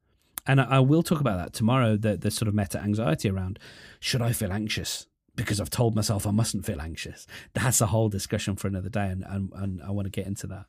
And 0.47 0.61
I, 0.61 0.63
I 0.63 0.79
will 0.79 1.03
talk 1.03 1.19
about 1.19 1.37
that 1.37 1.53
tomorrow, 1.53 1.97
the, 1.97 2.17
the 2.17 2.31
sort 2.31 2.47
of 2.47 2.55
meta 2.55 2.79
anxiety 2.79 3.29
around 3.29 3.59
should 3.99 4.21
I 4.21 4.31
feel 4.31 4.51
anxious? 4.51 5.05
Because 5.35 5.61
I've 5.61 5.69
told 5.69 5.95
myself 5.95 6.25
I 6.25 6.31
mustn't 6.31 6.65
feel 6.65 6.81
anxious. 6.81 7.27
That's 7.53 7.81
a 7.81 7.87
whole 7.87 8.09
discussion 8.09 8.55
for 8.55 8.67
another 8.67 8.89
day, 8.89 9.07
and, 9.09 9.23
and, 9.27 9.51
and 9.53 9.81
I 9.83 9.91
want 9.91 10.05
to 10.05 10.09
get 10.09 10.25
into 10.25 10.47
that. 10.47 10.65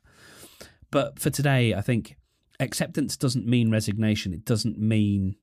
But 0.91 1.17
for 1.17 1.31
today, 1.31 1.73
I 1.73 1.81
think 1.81 2.17
acceptance 2.59 3.17
doesn't 3.17 3.47
mean 3.47 3.71
resignation, 3.71 4.33
it 4.33 4.45
doesn't 4.45 4.77
mean 4.77 5.37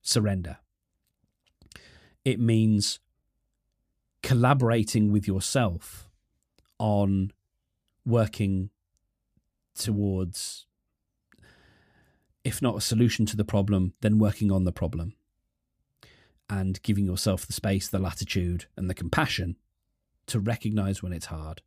surrender. 0.00 0.58
It 2.24 2.38
means 2.38 3.00
collaborating 4.22 5.10
with 5.10 5.26
yourself 5.26 6.08
on 6.78 7.32
working 8.06 8.70
towards, 9.74 10.66
if 12.44 12.60
not 12.60 12.76
a 12.76 12.80
solution 12.80 13.26
to 13.26 13.36
the 13.36 13.44
problem, 13.44 13.94
then 14.00 14.18
working 14.18 14.50
on 14.50 14.64
the 14.64 14.72
problem 14.72 15.14
and 16.48 16.82
giving 16.82 17.04
yourself 17.04 17.46
the 17.46 17.52
space, 17.52 17.88
the 17.88 17.98
latitude, 17.98 18.66
and 18.76 18.90
the 18.90 18.94
compassion 18.94 19.56
to 20.26 20.38
recognize 20.38 21.02
when 21.02 21.12
it's 21.12 21.26
hard 21.26 21.62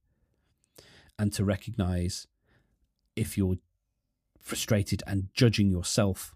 and 1.18 1.34
to 1.34 1.44
recognize 1.44 2.28
if 3.16 3.38
you're 3.38 3.58
frustrated 4.40 5.02
and 5.08 5.30
judging 5.34 5.70
yourself 5.70 6.36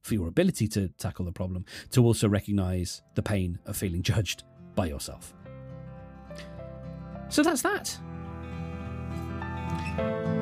for 0.00 0.14
your 0.14 0.28
ability 0.28 0.68
to 0.68 0.88
tackle 0.98 1.24
the 1.24 1.32
problem, 1.32 1.64
to 1.90 2.04
also 2.04 2.28
recognize 2.28 3.02
the 3.14 3.22
pain 3.22 3.58
of 3.66 3.76
feeling 3.76 4.02
judged 4.02 4.42
by 4.74 4.86
yourself. 4.86 5.34
So 7.28 7.42
that's 7.42 7.62
that. 7.62 7.98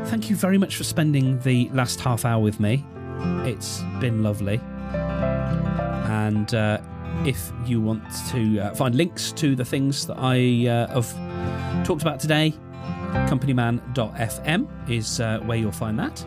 Thank 0.06 0.28
you 0.28 0.36
very 0.36 0.58
much 0.58 0.76
for 0.76 0.84
spending 0.84 1.38
the 1.40 1.68
last 1.72 2.00
half 2.00 2.24
hour 2.24 2.42
with 2.42 2.58
me. 2.58 2.84
It's 3.44 3.80
been 4.00 4.22
lovely. 4.22 4.60
And 6.10 6.52
uh, 6.54 6.80
if 7.24 7.52
you 7.66 7.80
want 7.80 8.02
to 8.30 8.60
uh, 8.60 8.74
find 8.74 8.94
links 8.94 9.32
to 9.32 9.54
the 9.54 9.64
things 9.64 10.06
that 10.06 10.16
I 10.18 10.66
uh, 10.66 11.00
have 11.00 11.84
talked 11.84 12.02
about 12.02 12.18
today, 12.18 12.54
companyman.fm 13.28 14.90
is 14.90 15.20
uh, 15.20 15.38
where 15.40 15.58
you'll 15.58 15.72
find 15.72 15.98
that. 15.98 16.24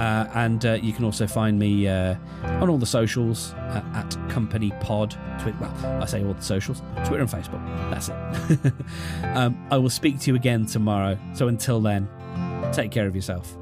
Uh, 0.00 0.28
and 0.34 0.64
uh, 0.64 0.72
you 0.74 0.92
can 0.92 1.04
also 1.04 1.26
find 1.26 1.58
me 1.58 1.88
on 1.88 2.68
all 2.68 2.78
the 2.78 2.86
socials 2.86 3.54
at 3.94 4.16
Company 4.30 4.72
Pod. 4.80 5.16
Twitter, 5.40 5.58
well, 5.60 6.02
I 6.02 6.06
say 6.06 6.24
all 6.24 6.34
the 6.34 6.42
socials 6.42 6.82
Twitter 7.04 7.22
and 7.22 7.30
Facebook. 7.30 7.60
That's 7.90 8.08
it. 8.08 8.72
um, 9.36 9.66
I 9.70 9.76
will 9.78 9.90
speak 9.90 10.20
to 10.20 10.30
you 10.30 10.36
again 10.36 10.66
tomorrow. 10.66 11.18
So 11.34 11.48
until 11.48 11.80
then, 11.80 12.08
take 12.72 12.90
care 12.90 13.06
of 13.06 13.14
yourself. 13.14 13.56